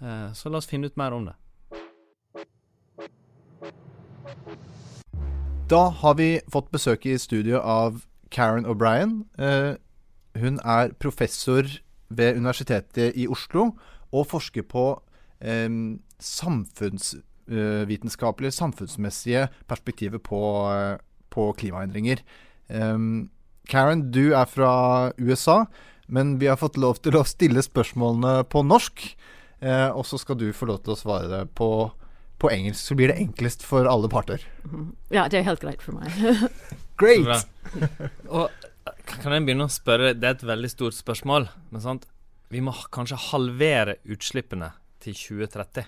Eh, 0.00 0.32
så 0.32 0.48
la 0.48 0.64
oss 0.64 0.72
finne 0.72 0.88
ut 0.88 0.96
mer 0.96 1.12
om 1.12 1.28
det. 1.28 1.36
Da 5.68 5.88
har 6.00 6.16
vi 6.16 6.36
fått 6.48 6.72
besøk 6.72 7.04
i 7.10 7.18
studio 7.20 7.60
av 7.60 8.06
Karen 8.32 8.64
O'Brien. 8.64 9.26
hun 10.36 10.60
er 10.64 10.92
professor 11.00 11.66
ved 12.08 12.36
Universitetet 12.38 13.16
i 13.16 13.28
Oslo 13.28 13.70
og 14.14 14.26
forsker 14.30 14.62
på 14.68 15.02
eh, 15.40 15.70
samfunnsvitenskapelige, 16.22 18.52
samfunnsmessige 18.52 19.48
perspektiver 19.68 20.18
på, 20.18 20.70
på 21.30 21.52
klimaendringer. 21.58 22.16
Um, 22.68 23.30
Karen, 23.68 24.10
du 24.14 24.32
er 24.34 24.46
fra 24.46 25.10
USA, 25.18 25.64
men 26.06 26.38
vi 26.38 26.46
har 26.46 26.56
fått 26.60 26.76
lov 26.78 27.00
til 27.02 27.16
å 27.18 27.24
stille 27.26 27.62
spørsmålene 27.64 28.44
på 28.50 28.62
norsk. 28.66 29.08
Eh, 29.60 29.90
og 29.90 30.06
så 30.06 30.18
skal 30.20 30.38
du 30.38 30.52
få 30.54 30.68
lov 30.70 30.82
til 30.84 30.94
å 30.94 30.98
svare 30.98 31.30
det 31.30 31.42
på, 31.58 31.90
på 32.38 32.50
engelsk. 32.52 32.82
Så 32.82 32.94
blir 32.98 33.10
det 33.10 33.18
enklest 33.22 33.66
for 33.66 33.88
alle 33.90 34.10
parter. 34.12 34.44
Ja, 35.10 35.26
det 35.26 35.40
er 35.40 35.48
helt 35.48 35.64
greit 35.64 35.82
for 35.82 35.98
meg. 35.98 36.10
Great! 37.00 37.48
og 38.36 38.46
kan 39.06 39.32
jeg 39.32 39.46
begynne 39.46 39.68
å 39.68 39.72
spørre 39.72 40.14
Det 40.18 40.26
er 40.28 40.36
et 40.36 40.46
veldig 40.46 40.70
stort 40.72 40.96
spørsmål, 40.98 41.48
men 41.70 41.84
sant? 41.84 42.06
vi 42.52 42.62
må 42.62 42.72
kanskje 42.94 43.18
halvere 43.32 43.96
utslippene 44.06 44.70
til 45.02 45.16
2030. 45.18 45.86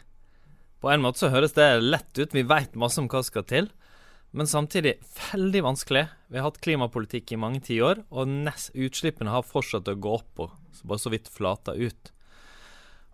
På 0.83 0.91
en 0.93 1.03
måte 1.03 1.23
så 1.23 1.31
høres 1.31 1.55
det 1.57 1.67
lett 1.83 2.19
ut, 2.19 2.35
vi 2.35 2.47
veit 2.47 2.75
masse 2.79 2.99
om 2.99 3.09
hva 3.11 3.23
som 3.23 3.31
skal 3.31 3.47
til. 3.47 3.71
Men 4.37 4.51
samtidig 4.51 4.99
veldig 5.31 5.63
vanskelig. 5.65 6.05
Vi 6.29 6.39
har 6.39 6.45
hatt 6.45 6.61
klimapolitikk 6.63 7.33
i 7.33 7.41
mange 7.41 7.63
tiår, 7.65 8.03
og 8.13 8.29
nest, 8.29 8.75
utslippene 8.77 9.33
har 9.33 9.47
fortsatt 9.47 9.89
å 9.89 9.97
gå 9.97 10.19
opp 10.19 10.43
og 10.45 10.57
bare 10.85 11.03
så 11.03 11.13
vidt 11.15 11.31
flata 11.33 11.75
ut. 11.79 12.13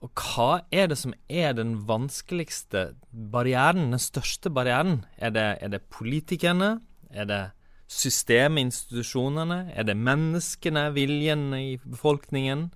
Og 0.05 0.11
hva 0.21 0.65
er 0.75 0.91
det 0.91 0.99
som 1.01 1.15
er 1.33 1.55
den 1.57 1.79
vanskeligste 1.89 2.91
barrieren, 3.13 3.93
den 3.95 4.03
største 4.03 4.51
barrieren? 4.53 5.05
Er 5.17 5.33
det, 5.33 5.47
er 5.65 5.73
det 5.73 5.87
politikerne? 5.95 6.79
Er 7.15 7.31
det 7.31 7.43
systemet, 7.89 8.69
institusjonene? 8.69 9.71
Er 9.75 9.87
det 9.89 9.97
menneskene, 9.97 10.89
viljen 10.95 11.53
i 11.55 11.77
befolkningen? 11.83 12.69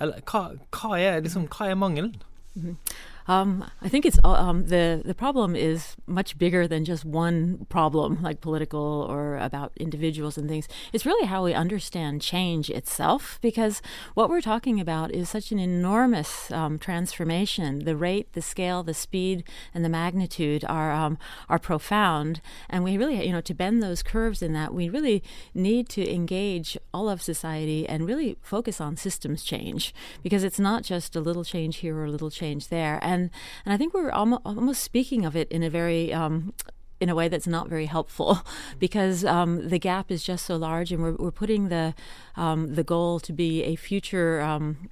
Eller 0.00 0.22
hva, 0.26 0.46
hva, 0.74 0.96
er, 0.98 1.20
liksom, 1.24 1.48
hva 1.52 1.70
er 1.70 1.78
mangelen? 1.78 2.14
Mm 2.54 2.62
-hmm. 2.66 2.94
Um, 3.26 3.64
I 3.80 3.88
think 3.88 4.04
it's 4.04 4.18
uh, 4.22 4.32
um, 4.32 4.66
the 4.66 5.00
the 5.04 5.14
problem 5.14 5.56
is 5.56 5.96
much 6.06 6.36
bigger 6.36 6.68
than 6.68 6.84
just 6.84 7.04
one 7.06 7.66
problem, 7.70 8.22
like 8.22 8.42
political 8.42 9.06
or 9.08 9.38
about 9.38 9.72
individuals 9.76 10.36
and 10.36 10.48
things. 10.48 10.68
It's 10.92 11.06
really 11.06 11.26
how 11.26 11.44
we 11.44 11.54
understand 11.54 12.20
change 12.20 12.68
itself, 12.68 13.38
because 13.40 13.80
what 14.12 14.28
we're 14.28 14.42
talking 14.52 14.78
about 14.78 15.10
is 15.10 15.30
such 15.30 15.52
an 15.52 15.58
enormous 15.58 16.50
um, 16.52 16.78
transformation. 16.78 17.84
The 17.84 17.96
rate, 17.96 18.34
the 18.34 18.42
scale, 18.42 18.82
the 18.82 18.92
speed, 18.92 19.44
and 19.72 19.84
the 19.84 19.88
magnitude 19.88 20.62
are 20.68 20.92
um, 20.92 21.16
are 21.48 21.58
profound, 21.58 22.42
and 22.68 22.84
we 22.84 22.98
really, 22.98 23.26
you 23.26 23.32
know, 23.32 23.40
to 23.40 23.54
bend 23.54 23.82
those 23.82 24.02
curves 24.02 24.42
in 24.42 24.52
that, 24.52 24.74
we 24.74 24.90
really 24.90 25.22
need 25.54 25.88
to 25.88 26.02
engage 26.12 26.76
all 26.92 27.08
of 27.08 27.22
society 27.22 27.88
and 27.88 28.06
really 28.06 28.36
focus 28.42 28.80
on 28.80 28.98
systems 28.98 29.42
change, 29.42 29.94
because 30.22 30.44
it's 30.44 30.60
not 30.60 30.82
just 30.82 31.16
a 31.16 31.20
little 31.20 31.44
change 31.44 31.76
here 31.78 31.96
or 31.96 32.04
a 32.04 32.10
little 32.10 32.30
change 32.30 32.68
there. 32.68 32.98
And 33.02 33.13
and 33.14 33.30
and 33.64 33.72
I 33.72 33.76
think 33.76 33.94
we're 33.94 34.10
almost, 34.10 34.42
almost 34.44 34.82
speaking 34.82 35.24
of 35.24 35.36
it 35.36 35.50
in 35.50 35.62
a 35.62 35.70
very 35.70 36.12
um, 36.12 36.52
in 37.00 37.08
a 37.08 37.14
way 37.14 37.28
that's 37.28 37.46
not 37.46 37.68
very 37.68 37.86
helpful 37.86 38.38
because 38.78 39.24
um, 39.24 39.68
the 39.68 39.78
gap 39.78 40.10
is 40.10 40.22
just 40.22 40.46
so 40.46 40.56
large, 40.56 40.92
and 40.92 41.02
we're, 41.02 41.14
we're 41.14 41.30
putting 41.30 41.68
the 41.68 41.94
um, 42.36 42.74
the 42.74 42.84
goal 42.84 43.20
to 43.20 43.32
be 43.32 43.62
a 43.62 43.76
future 43.76 44.40
um, 44.40 44.90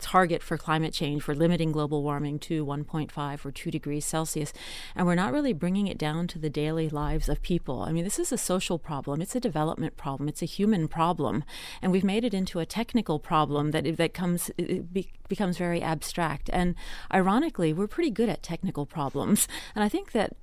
target 0.00 0.42
for 0.42 0.56
climate 0.56 0.92
change 0.92 1.22
for 1.22 1.34
limiting 1.34 1.72
global 1.72 2.02
warming 2.02 2.38
to 2.40 2.64
1.5 2.64 3.44
or 3.44 3.52
2 3.52 3.70
degrees 3.70 4.04
Celsius. 4.04 4.52
And 4.94 5.06
we're 5.06 5.14
not 5.14 5.32
really 5.32 5.52
bringing 5.52 5.86
it 5.86 5.98
down 5.98 6.26
to 6.28 6.38
the 6.38 6.50
daily 6.50 6.88
lives 6.88 7.28
of 7.28 7.42
people. 7.42 7.82
I 7.82 7.92
mean, 7.92 8.04
this 8.04 8.18
is 8.18 8.32
a 8.32 8.38
social 8.38 8.78
problem, 8.78 9.20
it's 9.20 9.36
a 9.36 9.40
development 9.40 9.96
problem, 9.96 10.28
it's 10.28 10.42
a 10.42 10.46
human 10.46 10.88
problem. 10.88 11.44
And 11.82 11.92
we've 11.92 12.04
made 12.04 12.24
it 12.24 12.34
into 12.34 12.58
a 12.58 12.66
technical 12.66 13.18
problem 13.18 13.70
that, 13.70 13.96
that 13.96 14.14
comes, 14.14 14.50
be, 14.56 15.10
becomes 15.28 15.56
very 15.56 15.82
abstract. 15.82 16.50
And 16.52 16.74
ironically, 17.12 17.72
we're 17.72 17.86
pretty 17.86 18.10
good 18.10 18.28
at 18.28 18.42
technical 18.42 18.86
problems. 18.86 19.46
And 19.74 19.84
I 19.84 19.88
think 19.88 20.12
that 20.12 20.36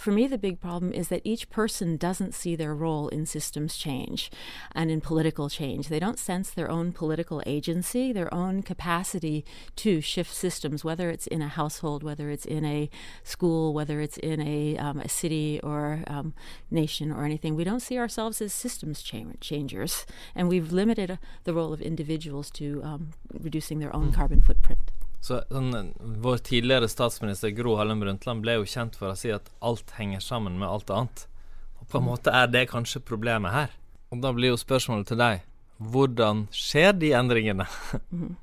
for 0.00 0.12
me, 0.12 0.26
the 0.26 0.38
big 0.38 0.60
problem 0.60 0.92
is 0.92 1.08
that 1.08 1.20
each 1.24 1.50
person 1.50 1.98
doesn't 1.98 2.32
see 2.32 2.56
their 2.56 2.74
role 2.74 3.08
in 3.08 3.26
systems 3.26 3.76
change 3.76 4.30
and 4.72 4.90
in 4.90 5.02
political 5.02 5.50
change. 5.50 5.88
They 5.88 6.00
don't 6.00 6.18
sense 6.18 6.48
their 6.48 6.70
own 6.70 6.92
political 6.92 7.42
agency, 7.44 8.10
their 8.10 8.32
own 8.32 8.62
capacity 8.62 9.44
to 9.76 10.00
shift 10.00 10.32
systems, 10.32 10.82
whether 10.82 11.10
it's 11.10 11.26
in 11.26 11.42
a 11.42 11.48
household, 11.48 12.02
whether 12.02 12.30
it's 12.30 12.46
in 12.46 12.64
a 12.64 12.88
school, 13.22 13.74
whether 13.74 14.00
it's 14.00 14.16
in 14.16 14.40
a, 14.40 14.78
um, 14.78 15.00
a 15.00 15.08
city 15.08 15.60
or 15.62 16.02
um, 16.06 16.32
nation 16.70 17.12
or 17.12 17.26
anything. 17.26 17.54
We 17.54 17.64
don't 17.64 17.80
see 17.80 17.98
ourselves 17.98 18.40
as 18.40 18.54
systems 18.54 19.02
cha- 19.02 19.36
changers, 19.42 20.06
and 20.34 20.48
we've 20.48 20.72
limited 20.72 21.18
the 21.44 21.52
role 21.52 21.74
of 21.74 21.82
individuals 21.82 22.50
to 22.52 22.80
um, 22.82 23.10
reducing 23.38 23.80
their 23.80 23.94
own 23.94 24.12
carbon 24.12 24.40
footprint. 24.40 24.90
Så 25.20 25.42
sånn, 25.52 25.92
Vår 26.00 26.38
tidligere 26.48 26.88
statsminister 26.88 27.52
Gro 27.54 27.76
Harlem 27.76 28.00
Brundtland 28.00 28.44
ble 28.44 28.58
jo 28.58 28.68
kjent 28.68 28.96
for 28.96 29.12
å 29.12 29.18
si 29.18 29.32
at 29.34 29.50
alt 29.60 29.92
henger 29.98 30.22
sammen 30.24 30.58
med 30.58 30.68
alt 30.68 30.90
annet. 30.90 31.26
Og 31.80 31.88
På 31.92 32.00
en 32.00 32.08
måte 32.08 32.32
er 32.32 32.48
det 32.48 32.70
kanskje 32.72 33.04
problemet 33.04 33.52
her. 33.52 33.74
Og 34.10 34.22
Da 34.24 34.32
blir 34.32 34.54
jo 34.54 34.60
spørsmålet 34.60 35.12
til 35.12 35.20
deg 35.20 35.46
hvordan 35.80 36.46
skjer 36.52 36.92
de 36.92 37.12
endringene? 37.16 37.66
Mm-hmm. 38.12 38.36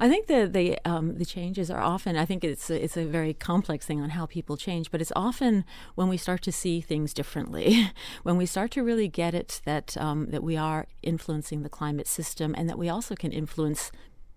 I 0.00 0.08
think 0.08 0.26
the 0.26 0.48
the 0.48 0.78
um, 0.84 1.18
the 1.18 1.24
changes 1.24 1.70
are 1.70 1.80
often. 1.80 2.16
I 2.16 2.24
think 2.26 2.44
it's 2.44 2.68
a, 2.70 2.84
it's 2.84 2.96
a 2.96 3.04
very 3.04 3.32
complex 3.32 3.86
thing 3.86 4.00
on 4.00 4.10
how 4.10 4.26
people 4.26 4.56
change, 4.56 4.90
but 4.90 5.00
it's 5.00 5.12
often 5.14 5.64
when 5.94 6.08
we 6.08 6.16
start 6.16 6.42
to 6.42 6.52
see 6.52 6.80
things 6.80 7.14
differently, 7.14 7.90
when 8.22 8.36
we 8.36 8.46
start 8.46 8.70
to 8.72 8.82
really 8.82 9.08
get 9.08 9.34
it 9.34 9.60
that 9.64 9.96
um, 9.96 10.30
that 10.30 10.42
we 10.42 10.56
are 10.56 10.86
influencing 11.02 11.62
the 11.62 11.68
climate 11.68 12.08
system 12.08 12.54
and 12.56 12.68
that 12.68 12.78
we 12.78 12.88
also 12.88 13.14
can 13.14 13.32
influence 13.32 13.92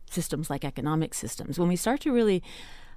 systems 0.09 0.49
like 0.49 0.63
economic 0.65 1.13
systems. 1.13 1.59
When 1.59 1.67
we 1.67 1.75
start 1.75 2.01
to 2.01 2.11
really 2.11 2.43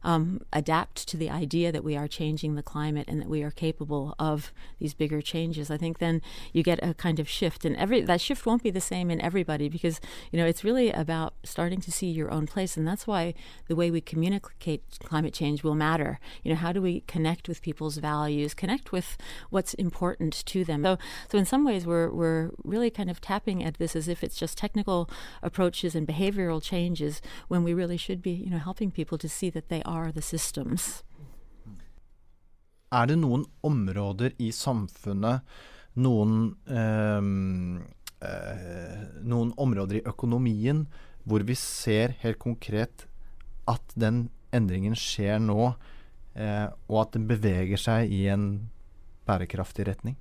um, 0.02 0.42
adapt 0.52 1.08
to 1.08 1.16
the 1.16 1.30
idea 1.30 1.72
that 1.72 1.84
we 1.84 1.96
are 1.96 2.08
changing 2.08 2.54
the 2.54 2.62
climate 2.62 3.06
and 3.08 3.20
that 3.20 3.28
we 3.28 3.42
are 3.42 3.50
capable 3.50 4.14
of 4.18 4.52
these 4.78 4.94
bigger 4.94 5.20
changes, 5.20 5.70
I 5.70 5.76
think 5.76 5.98
then 5.98 6.22
you 6.52 6.62
get 6.62 6.78
a 6.82 6.94
kind 6.94 7.18
of 7.18 7.28
shift, 7.28 7.64
and 7.64 7.76
every 7.76 8.00
that 8.02 8.20
shift 8.20 8.46
won't 8.46 8.62
be 8.62 8.70
the 8.70 8.80
same 8.80 9.10
in 9.10 9.20
everybody 9.20 9.68
because 9.68 10.00
you 10.30 10.38
know 10.38 10.46
it's 10.46 10.64
really 10.64 10.90
about 10.90 11.34
starting 11.44 11.80
to 11.80 11.92
see 11.92 12.08
your 12.08 12.30
own 12.30 12.46
place, 12.46 12.76
and 12.76 12.86
that's 12.86 13.06
why 13.06 13.34
the 13.68 13.76
way 13.76 13.90
we 13.90 14.00
communicate 14.00 14.82
climate 15.04 15.34
change 15.34 15.62
will 15.62 15.74
matter. 15.74 16.20
You 16.42 16.50
know, 16.50 16.56
how 16.56 16.72
do 16.72 16.80
we 16.80 17.00
connect 17.00 17.48
with 17.48 17.62
people's 17.62 17.98
values, 17.98 18.54
connect 18.54 18.92
with 18.92 19.16
what's 19.50 19.74
important 19.74 20.44
to 20.46 20.64
them? 20.64 20.84
So, 20.84 20.98
so 21.30 21.38
in 21.38 21.44
some 21.44 21.64
ways, 21.64 21.86
we're 21.86 22.10
we're 22.10 22.50
really 22.64 22.90
kind 22.90 23.10
of 23.10 23.20
tapping 23.20 23.64
at 23.64 23.78
this 23.78 23.94
as 23.96 24.08
if 24.08 24.24
it's 24.24 24.36
just 24.36 24.58
technical 24.58 25.08
approaches 25.42 25.94
and 25.94 26.06
behavioral 26.06 26.62
changes 26.62 27.20
when 27.48 27.62
we 27.62 27.74
really 27.74 27.96
should 27.96 28.22
be, 28.22 28.30
you 28.30 28.50
know, 28.50 28.58
helping 28.58 28.90
people 28.90 29.18
to 29.18 29.28
see 29.28 29.50
that 29.50 29.68
they 29.68 29.82
are 29.88 30.12
the 30.12 30.22
systems. 30.22 31.02
Er 32.92 33.08
det 33.08 33.18
noen 33.20 33.44
områder 33.64 34.36
i 34.40 34.52
samfunnet, 34.54 35.44
noen, 36.00 36.54
eh, 36.68 37.20
eh, 38.28 39.02
noen 39.24 39.52
områder 39.56 40.00
i 40.00 40.06
økonomien, 40.08 40.86
hvor 41.24 41.44
vi 41.44 41.56
ser 41.58 42.16
helt 42.22 42.38
konkret 42.40 43.06
at 43.68 43.92
den 43.96 44.28
endringen 44.52 44.96
skjer 44.96 45.40
nå, 45.42 45.74
eh, 46.34 46.68
og 46.88 47.02
at 47.02 47.12
den 47.18 47.28
beveger 47.28 47.80
seg 47.80 48.12
i 48.12 48.24
en 48.32 48.70
bærekraftig 49.28 49.88
retning? 49.90 50.16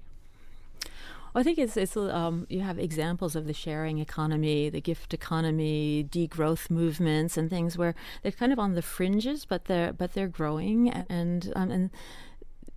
Well, 1.38 1.42
I 1.42 1.44
think 1.44 1.60
it's 1.60 1.78
it's 1.78 1.96
um, 1.96 2.48
you 2.50 2.62
have 2.62 2.80
examples 2.80 3.36
of 3.36 3.46
the 3.46 3.54
sharing 3.54 4.00
economy, 4.00 4.70
the 4.72 4.82
gift 4.82 5.14
economy, 5.14 6.04
degrowth 6.04 6.72
movements, 6.72 7.38
and 7.38 7.48
things 7.48 7.78
where 7.78 7.94
they're 8.24 8.32
kind 8.32 8.52
of 8.52 8.58
on 8.58 8.74
the 8.74 8.82
fringes, 8.82 9.46
but 9.46 9.66
they're 9.66 9.94
but 9.94 10.14
they're 10.14 10.28
growing, 10.28 10.90
and 10.90 11.54
um, 11.56 11.70
and 11.70 11.92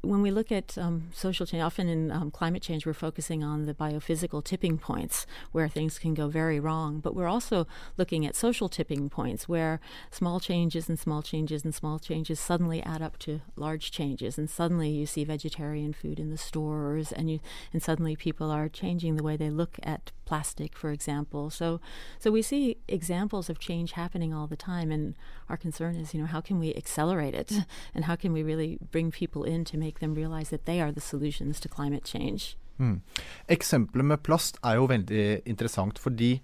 when 0.03 0.23
we 0.23 0.31
look 0.31 0.51
at 0.51 0.79
um, 0.79 1.09
social 1.13 1.45
change, 1.45 1.63
often 1.63 1.89
in 1.89 2.11
um, 2.11 2.31
climate 2.31 2.63
change, 2.63 2.87
we're 2.87 2.95
focusing 2.95 3.45
on 3.45 3.67
the 3.67 3.75
biophysical 3.75 4.43
tipping 4.43 4.79
points 4.79 5.27
where 5.53 5.69
things 5.69 5.99
can 5.99 6.15
go 6.15 6.29
very 6.29 6.59
wrong. 6.59 7.01
But 7.01 7.15
we're 7.15 7.29
also 7.29 7.67
looking 7.99 8.25
at 8.25 8.35
social 8.35 8.69
tipping 8.69 9.11
points 9.11 9.49
where 9.49 9.81
small 10.11 10.41
changes 10.41 10.89
and 10.89 10.99
small 10.99 11.23
changes 11.23 11.65
and 11.65 11.75
small 11.75 11.99
changes 11.99 12.41
suddenly 12.41 12.83
add 12.83 13.03
up 13.03 13.19
to 13.21 13.43
large 13.57 13.91
changes. 13.91 14.39
And 14.39 14.49
suddenly 14.49 14.89
you 14.89 15.05
see 15.05 15.25
vegetarian 15.25 15.93
food 15.93 16.19
in 16.19 16.31
the 16.31 16.39
stores, 16.39 17.13
and 17.13 17.31
you 17.31 17.41
and 17.73 17.83
suddenly 17.83 18.17
people 18.17 18.51
are 18.51 18.69
changing 18.69 19.17
the 19.17 19.23
way 19.23 19.37
they 19.37 19.51
look 19.51 19.79
at 19.83 20.13
plastic, 20.31 20.77
for 20.77 20.91
example. 20.93 21.51
So, 21.51 21.81
so 22.23 22.31
we 22.31 22.43
see 22.43 22.77
examples 22.87 23.51
of 23.51 23.59
change 23.59 23.91
happening 24.03 24.33
all 24.33 24.47
the 24.47 24.63
time, 24.73 24.89
and 24.97 25.15
our 25.49 25.57
concern 25.57 25.97
is, 25.97 26.15
you 26.15 26.21
know, 26.21 26.31
how 26.35 26.41
can 26.41 26.61
we 26.61 26.71
accelerate 26.83 27.35
it, 27.43 27.51
and 27.95 28.05
how 28.05 28.17
can 28.17 28.33
we 28.33 28.43
really 28.51 28.79
bring 28.93 29.11
people 29.11 29.43
in 29.43 29.65
to 29.65 29.77
make 29.77 29.99
them 29.99 30.15
realize 30.15 30.49
that 30.51 30.65
they 30.67 30.81
are 30.81 30.93
the 30.93 31.01
solutions 31.01 31.59
to 31.61 31.69
climate 31.69 32.05
change. 32.05 32.57
Mm. 32.79 33.01
Eksempelet 33.49 34.05
med 34.05 34.23
plast 34.23 34.57
er 34.65 34.79
jo 34.79 34.87
veldig 34.87 35.41
interessant, 35.47 35.99
fordi 35.99 36.41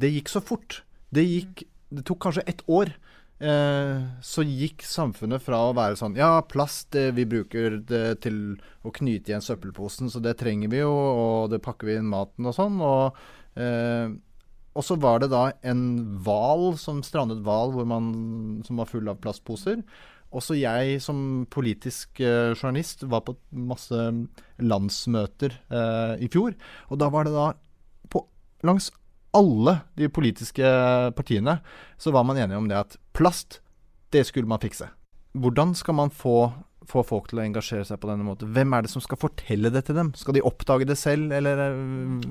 det 0.00 0.12
gikk 0.12 0.28
så 0.28 0.40
fort. 0.40 0.84
Det, 1.14 1.24
gikk, 1.24 1.64
det 1.90 2.04
tok 2.04 2.20
kanskje 2.20 2.44
ett 2.46 2.62
år. 2.68 2.92
Eh, 3.44 4.02
så 4.24 4.44
gikk 4.46 4.84
samfunnet 4.88 5.42
fra 5.44 5.58
å 5.66 5.74
være 5.76 5.98
sånn 6.00 6.14
Ja, 6.16 6.38
plast, 6.48 6.86
det, 6.94 7.10
vi 7.18 7.26
bruker 7.28 7.76
det 7.84 8.22
til 8.24 8.38
å 8.86 8.92
knyte 8.94 9.32
igjen 9.32 9.44
søppelposen, 9.44 10.08
så 10.08 10.22
det 10.24 10.38
trenger 10.40 10.70
vi 10.72 10.80
jo, 10.80 10.92
og 10.92 11.50
det 11.52 11.60
pakker 11.64 11.90
vi 11.90 11.98
inn 11.98 12.08
maten 12.08 12.48
og 12.48 12.56
sånn. 12.56 12.78
Og, 12.80 13.18
eh, 13.60 14.14
og 14.72 14.86
så 14.86 14.96
var 15.02 15.20
det 15.20 15.28
da 15.34 15.44
en 15.66 15.84
hval 16.24 16.72
som 16.80 17.02
strandet 17.04 17.44
hval 17.44 17.76
som 18.64 18.80
var 18.80 18.88
full 18.88 19.12
av 19.12 19.20
plastposer. 19.20 19.84
også 20.34 20.56
jeg 20.58 20.98
som 21.02 21.46
politisk 21.50 22.20
eh, 22.20 22.54
journalist 22.56 23.04
var 23.06 23.26
på 23.26 23.36
masse 23.52 24.08
landsmøter 24.58 25.52
eh, 25.68 26.16
i 26.24 26.28
fjor. 26.32 26.56
Og 26.90 26.98
da 26.98 27.10
var 27.12 27.28
det 27.28 27.36
da 27.36 27.52
på 28.10 28.24
langs 28.64 28.90
alle 29.34 29.78
de 29.98 30.08
politiske 30.12 30.68
partiene 31.16 31.58
så 32.00 32.12
var 32.14 32.24
man 32.26 32.38
enige 32.38 32.60
om 32.60 32.68
det 32.70 32.78
at 32.78 32.96
plast, 33.16 33.60
det 34.14 34.24
skulle 34.28 34.48
man 34.50 34.62
fikse. 34.62 34.86
Hvordan 35.34 35.72
skal 35.74 35.96
man 35.98 36.12
få, 36.14 36.52
få 36.86 37.02
folk 37.02 37.26
til 37.30 37.40
å 37.40 37.44
engasjere 37.44 37.86
seg 37.88 37.98
på 37.98 38.06
denne 38.10 38.22
måten? 38.26 38.52
Hvem 38.54 38.76
er 38.78 38.84
det 38.86 38.92
som 38.92 39.02
skal 39.02 39.18
fortelle 39.18 39.72
det 39.74 39.82
til 39.88 39.98
dem? 39.98 40.12
Skal 40.14 40.36
de 40.38 40.44
oppdage 40.46 40.86
det 40.86 40.94
selv, 41.00 41.32
eller 41.34 41.64
eh, 41.64 41.80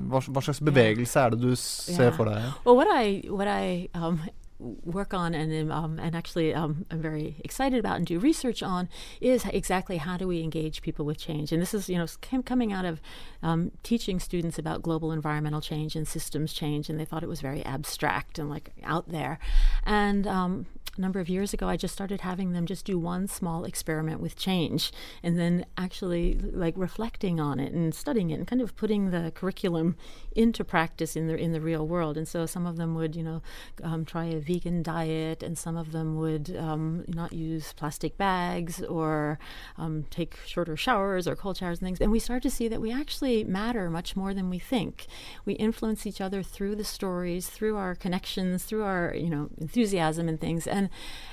hva, 0.08 0.22
hva 0.24 0.44
slags 0.46 0.62
bevegelse 0.64 1.20
er 1.26 1.34
det 1.36 1.42
du 1.44 1.52
ser 1.60 2.08
Yeah. 2.08 2.16
for 2.16 2.30
deg? 2.32 2.48
Well, 2.64 2.78
what 2.80 2.88
I 2.96 3.20
what 3.28 3.50
I 3.52 3.90
um, 3.94 4.22
work 4.58 5.12
on 5.12 5.34
and 5.34 5.70
um, 5.70 5.98
and 5.98 6.14
actually 6.14 6.54
um, 6.54 6.86
I'm 6.90 7.02
very 7.02 7.36
excited 7.44 7.78
about 7.78 7.96
and 7.96 8.06
do 8.06 8.18
research 8.18 8.62
on 8.62 8.88
is 9.20 9.44
exactly 9.46 9.96
how 9.96 10.16
do 10.16 10.28
we 10.28 10.42
engage 10.42 10.82
people 10.82 11.04
with 11.04 11.18
change. 11.18 11.52
And 11.52 11.60
this 11.60 11.74
is 11.74 11.88
you 11.88 11.98
know 11.98 12.06
coming 12.44 12.72
out 12.72 12.84
of 12.84 13.00
um, 13.42 13.72
teaching 13.82 14.20
students 14.20 14.58
about 14.58 14.82
global 14.82 15.12
environmental 15.12 15.60
change 15.60 15.96
and 15.96 16.06
systems 16.06 16.52
change, 16.52 16.88
and 16.88 16.98
they 16.98 17.04
thought 17.04 17.22
it 17.22 17.28
was 17.28 17.40
very 17.40 17.64
abstract 17.64 18.38
and 18.38 18.48
like 18.48 18.70
out 18.82 19.08
there. 19.08 19.38
And 19.84 20.26
um, 20.26 20.66
a 20.96 21.00
number 21.00 21.20
of 21.20 21.28
years 21.28 21.52
ago, 21.52 21.68
I 21.68 21.76
just 21.76 21.94
started 21.94 22.20
having 22.20 22.52
them 22.52 22.66
just 22.66 22.84
do 22.84 22.98
one 22.98 23.26
small 23.26 23.64
experiment 23.64 24.20
with 24.20 24.36
change, 24.36 24.92
and 25.22 25.38
then 25.38 25.66
actually 25.76 26.38
like 26.38 26.74
reflecting 26.76 27.40
on 27.40 27.58
it 27.58 27.72
and 27.72 27.94
studying 27.94 28.30
it 28.30 28.34
and 28.34 28.46
kind 28.46 28.62
of 28.62 28.76
putting 28.76 29.10
the 29.10 29.32
curriculum 29.34 29.96
into 30.34 30.64
practice 30.64 31.16
in 31.16 31.26
the 31.26 31.36
in 31.36 31.52
the 31.52 31.60
real 31.60 31.86
world. 31.86 32.16
And 32.16 32.28
so 32.28 32.46
some 32.46 32.66
of 32.66 32.76
them 32.76 32.94
would, 32.94 33.16
you 33.16 33.22
know, 33.22 33.42
um, 33.82 34.04
try 34.04 34.26
a 34.26 34.38
vegan 34.38 34.82
diet, 34.82 35.42
and 35.42 35.58
some 35.58 35.76
of 35.76 35.92
them 35.92 36.16
would 36.16 36.56
um, 36.56 37.04
not 37.08 37.32
use 37.32 37.72
plastic 37.72 38.16
bags 38.16 38.82
or 38.82 39.38
um, 39.76 40.04
take 40.10 40.38
shorter 40.46 40.76
showers 40.76 41.26
or 41.26 41.34
cold 41.34 41.56
showers 41.56 41.80
and 41.80 41.86
things. 41.86 42.00
And 42.00 42.12
we 42.12 42.18
start 42.18 42.42
to 42.44 42.50
see 42.50 42.68
that 42.68 42.80
we 42.80 42.92
actually 42.92 43.44
matter 43.44 43.90
much 43.90 44.16
more 44.16 44.32
than 44.32 44.50
we 44.50 44.58
think. 44.58 45.06
We 45.44 45.54
influence 45.54 46.06
each 46.06 46.20
other 46.20 46.42
through 46.42 46.76
the 46.76 46.84
stories, 46.84 47.48
through 47.48 47.76
our 47.76 47.94
connections, 47.94 48.64
through 48.64 48.84
our 48.84 49.14
you 49.14 49.30
know 49.30 49.50
enthusiasm 49.58 50.28
and 50.28 50.40
things. 50.40 50.66
And 50.66 50.83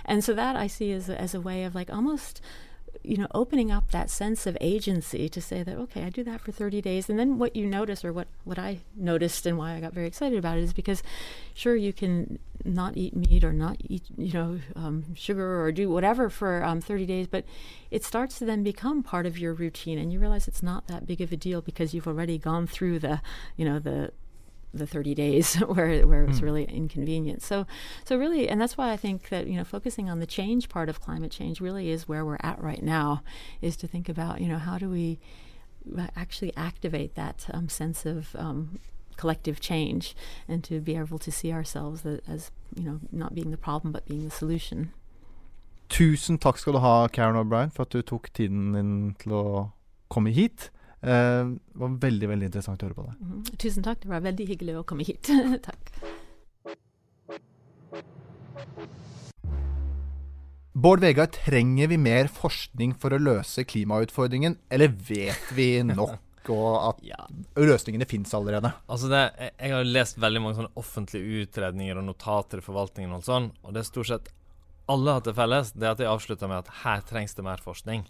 and 0.06 0.24
so 0.24 0.34
that 0.34 0.56
I 0.56 0.68
see 0.68 0.92
as 0.92 1.10
a, 1.10 1.20
as 1.20 1.34
a 1.34 1.42
way 1.42 1.64
of 1.64 1.76
like 1.76 1.92
almost 1.92 2.42
you 3.04 3.18
know, 3.18 3.28
opening 3.34 3.72
up 3.72 3.92
that 3.92 4.10
sense 4.10 4.46
of 4.46 4.58
agency 4.62 5.28
to 5.28 5.42
say 5.42 5.64
that, 5.64 5.76
okay, 5.76 6.04
I 6.04 6.10
do 6.10 6.24
that 6.24 6.42
for 6.42 6.52
30 6.52 6.82
days. 6.82 7.10
And 7.10 7.18
then 7.18 7.40
what 7.40 7.56
you 7.56 7.66
notice, 7.66 8.06
or 8.06 8.14
what, 8.14 8.28
what 8.44 8.60
I 8.60 8.80
noticed 8.96 9.46
and 9.46 9.58
why 9.58 9.74
I 9.74 9.80
got 9.80 9.94
very 9.94 10.08
excited 10.08 10.38
about 10.38 10.58
it, 10.58 10.64
is 10.64 10.74
because 10.74 11.02
sure, 11.54 11.76
you 11.76 11.94
can 11.94 12.38
not 12.64 12.98
eat 12.98 13.16
meat 13.16 13.44
or 13.44 13.54
not 13.54 13.78
eat, 13.88 14.04
you 14.18 14.34
know, 14.34 14.60
um, 14.76 15.16
sugar 15.16 15.64
or 15.64 15.72
do 15.72 15.90
whatever 15.90 16.30
for 16.30 16.64
um, 16.64 16.80
30 16.80 17.06
days, 17.08 17.28
but 17.28 17.44
it 17.90 18.04
starts 18.04 18.38
to 18.38 18.46
then 18.46 18.62
become 18.62 19.02
part 19.02 19.26
of 19.26 19.38
your 19.38 19.54
routine. 19.54 19.98
And 19.98 20.14
you 20.14 20.20
realize 20.20 20.48
it's 20.48 20.64
not 20.64 20.88
that 20.88 21.08
big 21.08 21.22
of 21.22 21.32
a 21.32 21.38
deal 21.38 21.62
because 21.62 21.94
you've 21.94 22.08
already 22.08 22.38
gone 22.38 22.68
through 22.68 23.00
the, 23.00 23.22
you 23.58 23.66
know, 23.66 23.80
the, 23.80 24.12
the 24.74 24.88
30 24.88 25.14
days 25.16 25.56
where 25.76 26.08
where 26.08 26.24
it's 26.26 26.40
Mm. 26.40 26.44
really 26.44 26.64
inconvenient. 26.66 27.42
So 27.42 27.66
so 28.06 28.18
really 28.18 28.48
and 28.50 28.60
that's 28.62 28.78
why 28.78 28.92
I 28.92 28.98
think 28.98 29.30
that 29.30 29.48
you 29.48 29.56
know 29.58 29.64
focusing 29.66 30.10
on 30.10 30.20
the 30.20 30.26
change 30.28 30.70
part 30.70 30.90
of 30.90 31.00
climate 31.02 31.32
change 31.32 31.60
really 31.62 31.90
is 31.90 32.08
where 32.08 32.24
we're 32.26 32.40
at 32.42 32.62
right 32.62 32.82
now 32.84 33.22
is 33.62 33.76
to 33.78 33.88
think 33.88 34.08
about 34.10 34.40
you 34.42 34.48
know 34.48 34.58
how 34.60 34.78
do 34.78 34.90
we 34.90 35.20
actually 36.16 36.54
activate 36.56 37.16
that 37.16 37.46
um, 37.54 37.68
sense 37.68 38.06
of 38.06 38.36
um, 38.36 38.80
collective 39.18 39.60
change 39.60 40.16
and 40.48 40.64
to 40.64 40.80
be 40.80 40.96
able 40.96 41.20
to 41.20 41.32
see 41.32 41.52
ourselves 41.52 42.06
as 42.28 42.52
you 42.76 42.84
know 42.84 43.00
not 43.12 43.34
being 43.36 43.52
the 43.52 43.58
problem 43.58 43.92
but 43.92 44.06
being 44.06 44.24
the 44.24 44.32
solution. 44.32 44.92
Tusen 45.90 46.38
takk 46.40 46.58
skal 46.58 46.74
du 46.74 46.80
ha, 46.80 47.08
Karen 47.10 47.36
O'Brien, 47.36 47.70
for 47.70 47.82
at 47.82 47.90
du 47.92 48.02
tok 48.02 48.30
tiden 48.34 48.72
din 48.74 49.16
til 49.20 49.34
å 49.36 49.72
komme 50.10 50.32
hit. 50.32 50.70
Eh, 51.02 51.46
det 51.50 51.82
var 51.82 51.94
veldig 52.04 52.28
veldig 52.30 52.50
interessant 52.52 52.84
å 52.84 52.90
høre 52.90 52.98
på 52.98 53.06
deg. 53.08 53.22
Mhm. 53.22 53.60
Tusen 53.62 53.86
takk, 53.86 54.02
det 54.04 54.12
var 54.12 54.26
veldig 54.26 54.50
hyggelig 54.52 54.80
å 54.80 54.84
komme 54.86 55.06
hit. 55.08 55.30
takk. 55.68 55.94
Bård 60.72 61.02
Vegar, 61.04 61.28
trenger 61.28 61.90
vi 61.92 61.98
mer 62.00 62.30
forskning 62.32 62.94
for 62.98 63.14
å 63.14 63.20
løse 63.22 63.66
klimautfordringen, 63.68 64.56
eller 64.72 64.94
vet 64.94 65.50
vi 65.58 65.74
nok? 65.84 66.20
Og 66.50 66.70
at 66.88 67.02
løsningene 67.70 68.08
fins 68.10 68.32
allerede. 68.34 68.72
Altså 68.90 69.10
det, 69.12 69.26
jeg, 69.38 69.52
jeg 69.60 69.76
har 69.76 69.90
lest 69.90 70.22
veldig 70.22 70.42
mange 70.42 70.58
sånne 70.58 70.72
offentlige 70.80 71.44
utredninger 71.44 72.00
og 72.00 72.08
notater 72.08 72.62
i 72.62 72.66
forvaltningen 72.66 73.14
og 73.18 73.26
sånn, 73.28 73.52
og 73.62 73.76
det 73.76 73.84
er 73.84 73.90
stort 73.90 74.10
sett 74.10 74.32
alle 74.92 75.14
har 75.16 75.22
til 75.26 75.36
felles, 75.38 75.70
det 75.76 75.86
er 75.86 75.94
at 75.94 76.02
de 76.02 76.10
avslutter 76.10 76.50
med 76.50 76.64
at 76.64 76.72
her 76.82 77.04
trengs 77.08 77.36
det 77.38 77.46
mer 77.46 77.62
forskning. 77.64 78.08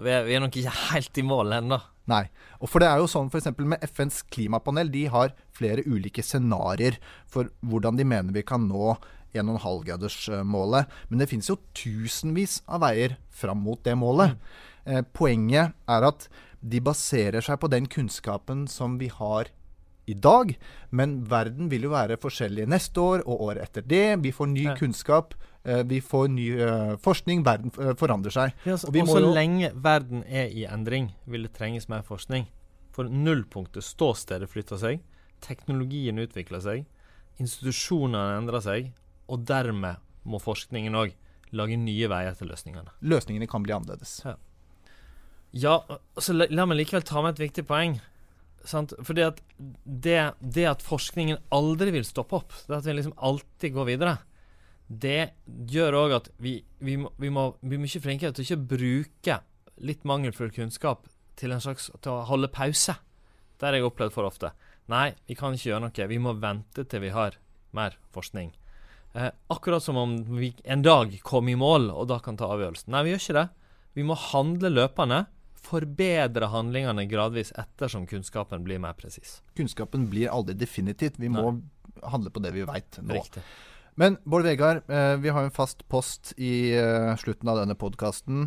Vi 0.00 0.12
er, 0.12 0.26
vi 0.26 0.36
er 0.36 0.42
nok 0.44 0.56
ikke 0.56 0.74
helt 0.90 1.20
i 1.20 1.24
mål 1.26 1.56
ennå. 1.60 1.78
Nei. 2.10 2.24
Og 2.58 2.70
for 2.70 2.82
det 2.82 2.88
er 2.90 3.00
jo 3.00 3.08
sånn 3.10 3.30
f.eks. 3.30 3.50
med 3.60 3.84
FNs 3.86 4.22
klimapanel, 4.32 4.90
de 4.92 5.06
har 5.12 5.34
flere 5.56 5.84
ulike 5.86 6.24
scenarioer 6.24 6.98
for 7.30 7.52
hvordan 7.60 8.00
de 8.00 8.06
mener 8.08 8.34
vi 8.34 8.44
kan 8.46 8.66
nå 8.66 8.96
1,5-gradersmålet. 9.36 10.90
Men 11.08 11.22
det 11.22 11.30
finnes 11.30 11.50
jo 11.50 11.60
tusenvis 11.76 12.60
av 12.66 12.82
veier 12.84 13.16
fram 13.30 13.62
mot 13.62 13.82
det 13.86 13.94
målet. 13.98 14.34
Eh, 14.84 15.04
poenget 15.14 15.76
er 15.90 16.08
at 16.08 16.26
de 16.60 16.82
baserer 16.84 17.44
seg 17.44 17.60
på 17.60 17.70
den 17.72 17.86
kunnskapen 17.88 18.66
som 18.68 18.98
vi 19.00 19.08
har 19.12 19.48
i 20.10 20.16
dag, 20.16 20.56
men 20.90 21.20
verden 21.30 21.70
vil 21.70 21.86
jo 21.86 21.94
være 21.94 22.18
forskjellig 22.20 22.66
neste 22.70 23.00
år 23.00 23.22
og 23.26 23.46
året 23.50 23.68
etter 23.68 23.86
det. 23.86 24.20
Vi 24.24 24.32
får 24.34 24.50
ny 24.50 24.66
kunnskap, 24.80 25.34
eh, 25.34 25.49
vi 25.84 26.00
får 26.00 26.28
ny 26.32 26.46
eh, 26.60 26.94
forskning, 27.04 27.42
verden 27.44 27.72
eh, 27.78 27.92
forandrer 28.00 28.32
seg. 28.32 28.54
Ja, 28.64 28.76
så, 28.80 28.88
Og 28.88 28.96
og 29.02 29.08
så 29.12 29.20
jo- 29.20 29.32
lenge 29.36 29.72
verden 29.74 30.22
er 30.24 30.48
i 30.48 30.64
endring, 30.64 31.10
vil 31.26 31.42
det 31.44 31.52
trenges 31.58 31.88
mer 31.88 32.02
forskning. 32.06 32.46
For 32.96 33.04
nullpunktet, 33.04 33.84
ståstedet, 33.84 34.48
flytter 34.50 34.80
seg. 34.80 35.00
Teknologien 35.44 36.18
utvikler 36.18 36.60
seg. 36.64 36.86
Institusjonene 37.40 38.38
endrer 38.40 38.60
seg. 38.64 38.92
Og 39.30 39.44
dermed 39.46 40.00
må 40.24 40.40
forskningen 40.42 40.96
òg 40.98 41.12
lage 41.56 41.76
nye 41.78 42.08
veier 42.10 42.34
til 42.38 42.48
løsningene. 42.50 42.90
Løsningene 43.02 43.48
kan 43.50 43.62
bli 43.62 43.72
annerledes. 43.74 44.20
Ja. 44.24 44.36
Ja, 45.52 45.78
så 46.22 46.34
la, 46.36 46.46
la 46.50 46.66
meg 46.70 46.78
likevel 46.78 47.02
ta 47.06 47.22
med 47.24 47.34
et 47.34 47.42
viktig 47.48 47.64
poeng. 47.66 47.96
Sant? 48.68 48.92
Fordi 49.06 49.24
at 49.26 49.40
det, 49.84 50.18
det 50.40 50.66
at 50.70 50.84
forskningen 50.84 51.40
aldri 51.56 51.90
vil 51.94 52.04
stoppe 52.06 52.38
opp, 52.38 52.52
det 52.68 52.76
at 52.76 52.86
vi 52.86 52.94
liksom 52.98 53.16
alltid 53.18 53.74
går 53.74 53.88
videre, 53.88 54.18
det 54.90 55.36
gjør 55.46 55.94
òg 55.94 56.16
at 56.16 56.28
vi, 56.42 56.56
vi, 56.82 56.96
må, 56.98 57.12
vi 57.22 57.30
må 57.30 57.52
bli 57.62 57.78
mye 57.78 58.02
flinkere 58.02 58.34
til 58.34 58.42
å 58.42 58.48
ikke 58.48 58.70
bruke 58.74 59.36
litt 59.86 60.02
mangelfull 60.08 60.50
kunnskap 60.52 61.06
til 61.38 61.54
en 61.54 61.62
slags 61.62 61.88
til 62.02 62.12
å 62.12 62.24
holde 62.28 62.50
pause. 62.52 62.96
Det 63.56 63.68
har 63.68 63.76
jeg 63.76 63.86
opplevd 63.86 64.16
for 64.16 64.26
ofte. 64.26 64.50
Nei, 64.90 65.12
vi 65.30 65.36
kan 65.38 65.54
ikke 65.54 65.70
gjøre 65.70 65.84
noe. 65.86 66.08
Vi 66.10 66.18
må 66.18 66.34
vente 66.42 66.84
til 66.90 67.04
vi 67.04 67.14
har 67.14 67.38
mer 67.76 67.94
forskning. 68.16 68.50
Eh, 69.14 69.30
akkurat 69.54 69.82
som 69.82 69.98
om 70.00 70.18
vi 70.38 70.52
en 70.64 70.82
dag 70.82 71.14
kom 71.22 71.48
i 71.48 71.56
mål 71.58 71.90
og 71.94 72.10
da 72.10 72.18
kan 72.22 72.38
ta 72.38 72.50
avgjørelsen. 72.50 72.90
Nei, 72.90 73.04
vi 73.06 73.14
gjør 73.14 73.22
ikke 73.22 73.38
det. 73.38 73.48
Vi 73.94 74.06
må 74.10 74.18
handle 74.18 74.74
løpende. 74.74 75.24
Forbedre 75.60 76.48
handlingene 76.50 77.06
gradvis 77.06 77.52
ettersom 77.60 78.06
kunnskapen 78.10 78.64
blir 78.66 78.80
mer 78.82 78.96
presis. 78.98 79.38
Kunnskapen 79.54 80.08
blir 80.10 80.32
aldri 80.32 80.56
definitivt. 80.58 81.20
Vi 81.20 81.30
må 81.30 81.60
handle 82.02 82.32
på 82.34 82.42
det 82.42 82.54
vi 82.56 82.66
veit 82.66 82.98
nå. 83.04 83.20
Riktig. 83.20 83.44
Men 84.00 84.16
Bård 84.24 84.46
Vegard, 84.48 84.78
eh, 84.88 85.16
vi 85.20 85.28
har 85.28 85.44
en 85.44 85.52
fast 85.52 85.82
post 85.92 86.32
i 86.40 86.72
eh, 86.72 87.10
slutten 87.20 87.50
av 87.52 87.58
denne 87.60 87.76
podkasten. 87.76 88.46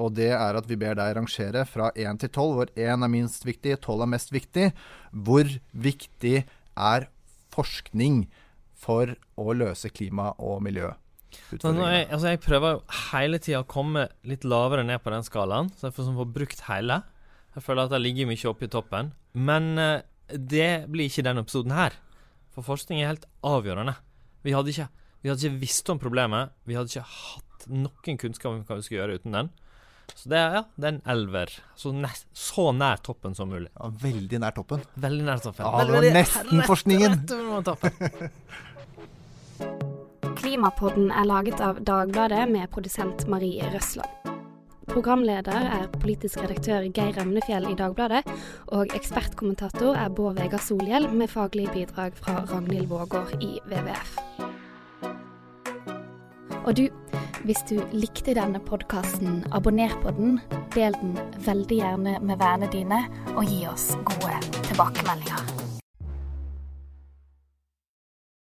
og 0.00 0.12
det 0.14 0.30
er 0.32 0.56
at 0.56 0.68
vi 0.70 0.76
ber 0.78 0.94
deg 0.96 1.16
rangere 1.16 1.64
fra 1.66 1.90
1 1.98 2.20
til 2.22 2.30
12, 2.30 2.52
hvor 2.56 2.70
1 2.78 3.02
er 3.04 3.10
minst 3.10 3.42
viktig, 3.44 3.74
12 3.82 4.04
er 4.06 4.10
mest 4.14 4.30
viktig. 4.32 4.68
Hvor 5.10 5.50
viktig 5.74 6.44
er 6.78 7.08
forskning 7.50 8.28
for 8.78 9.16
å 9.36 9.52
løse 9.52 9.90
klima- 9.92 10.32
og 10.38 10.62
miljøutfordringene? 10.64 11.90
Jeg, 11.92 12.06
altså 12.14 12.32
jeg 12.32 12.42
prøver 12.44 12.80
hele 13.10 13.40
tida 13.42 13.64
å 13.64 13.68
komme 13.68 14.06
litt 14.24 14.46
lavere 14.46 14.86
ned 14.86 15.02
på 15.02 15.12
den 15.12 15.26
skalaen, 15.26 15.72
så 15.74 15.88
jeg 15.88 15.96
får, 15.96 16.06
sånn, 16.06 16.20
får 16.20 16.30
brukt 16.38 16.62
hele. 16.70 17.00
Jeg 17.56 17.66
føler 17.66 17.88
at 17.88 17.96
jeg 17.96 18.06
ligger 18.06 18.30
mye 18.30 18.52
oppe 18.52 18.68
i 18.68 18.72
toppen. 18.72 19.10
Men 19.34 19.74
eh, 19.78 20.06
det 20.30 20.86
blir 20.86 21.10
ikke 21.10 21.26
denne 21.26 21.42
episoden 21.44 21.74
her. 21.74 21.98
For 22.54 22.66
forskning 22.66 23.02
er 23.02 23.12
helt 23.12 23.28
avgjørende. 23.46 23.96
Vi 24.46 24.52
hadde 24.56 24.72
ikke, 24.72 24.88
vi 25.22 25.28
hadde 25.32 25.46
ikke 25.46 25.60
visst 25.60 25.90
om 25.92 25.98
problemet. 26.00 26.52
Vi 26.68 26.74
hadde 26.78 26.88
ikke 26.94 27.04
hatt 27.06 27.66
noen 27.68 28.16
kunnskap 28.20 28.52
om 28.54 28.62
hva 28.64 28.78
vi 28.78 28.86
skulle 28.86 29.02
gjøre 29.02 29.18
uten 29.20 29.36
den. 29.36 29.50
Så 30.16 30.26
det 30.32 30.38
er 30.40 30.54
ja, 30.58 30.62
det 30.80 30.86
er 30.88 30.94
en 30.96 31.02
elver. 31.12 31.52
Så, 31.78 31.92
nest, 31.94 32.24
så 32.34 32.70
nær 32.74 32.98
toppen 33.06 33.36
som 33.38 33.48
mulig. 33.52 33.68
Ja, 33.76 33.90
veldig 34.02 34.40
nær 34.42 34.56
toppen. 34.56 34.80
Veldig 35.04 35.26
nær 35.28 35.38
toppen. 35.44 35.64
Ja, 35.68 35.84
det 35.84 35.92
var 35.94 36.00
veldig- 36.02 36.14
nesten 36.16 36.58
rett- 36.58 36.66
forskningen. 36.66 37.14
rett 37.20 37.30
over 37.36 37.62
toppen. 37.68 37.92
Klimapodden 40.40 41.10
er 41.12 41.26
laget 41.28 41.60
av 41.62 41.78
Dagbladet 41.84 42.46
med 42.50 42.70
produsent 42.72 43.26
Marie 43.28 43.66
Røsland. 43.74 44.08
Programleder 44.90 45.54
er 45.54 45.84
politisk 46.02 46.40
redaktør 46.42 46.82
Geir 46.90 47.18
Emnefjell 47.22 47.68
i 47.70 47.76
Dagbladet, 47.78 48.24
og 48.74 48.90
ekspertkommentator 48.96 49.94
er 49.94 50.10
Bård 50.10 50.40
Vegar 50.40 50.58
Solhjell 50.64 51.06
med 51.14 51.30
faglig 51.30 51.68
bidrag 51.70 52.16
fra 52.18 52.40
Ragnhild 52.50 52.90
Vågård 52.90 53.36
i 53.38 53.52
WWF. 53.70 54.18
Og 56.64 56.76
du, 56.76 56.88
Hvis 57.44 57.62
du 57.70 57.78
likte 57.96 58.34
denne 58.36 58.60
podkasten, 58.60 59.46
abonner 59.52 59.94
på 60.02 60.12
den, 60.18 60.36
del 60.74 60.92
den 61.00 61.16
veldig 61.46 61.78
gjerne 61.80 62.18
med 62.20 62.36
vennene 62.36 62.68
dine, 62.74 63.00
og 63.32 63.48
gi 63.48 63.64
oss 63.70 63.94
gode 64.04 64.36
tilbakemeldinger. 64.68 65.59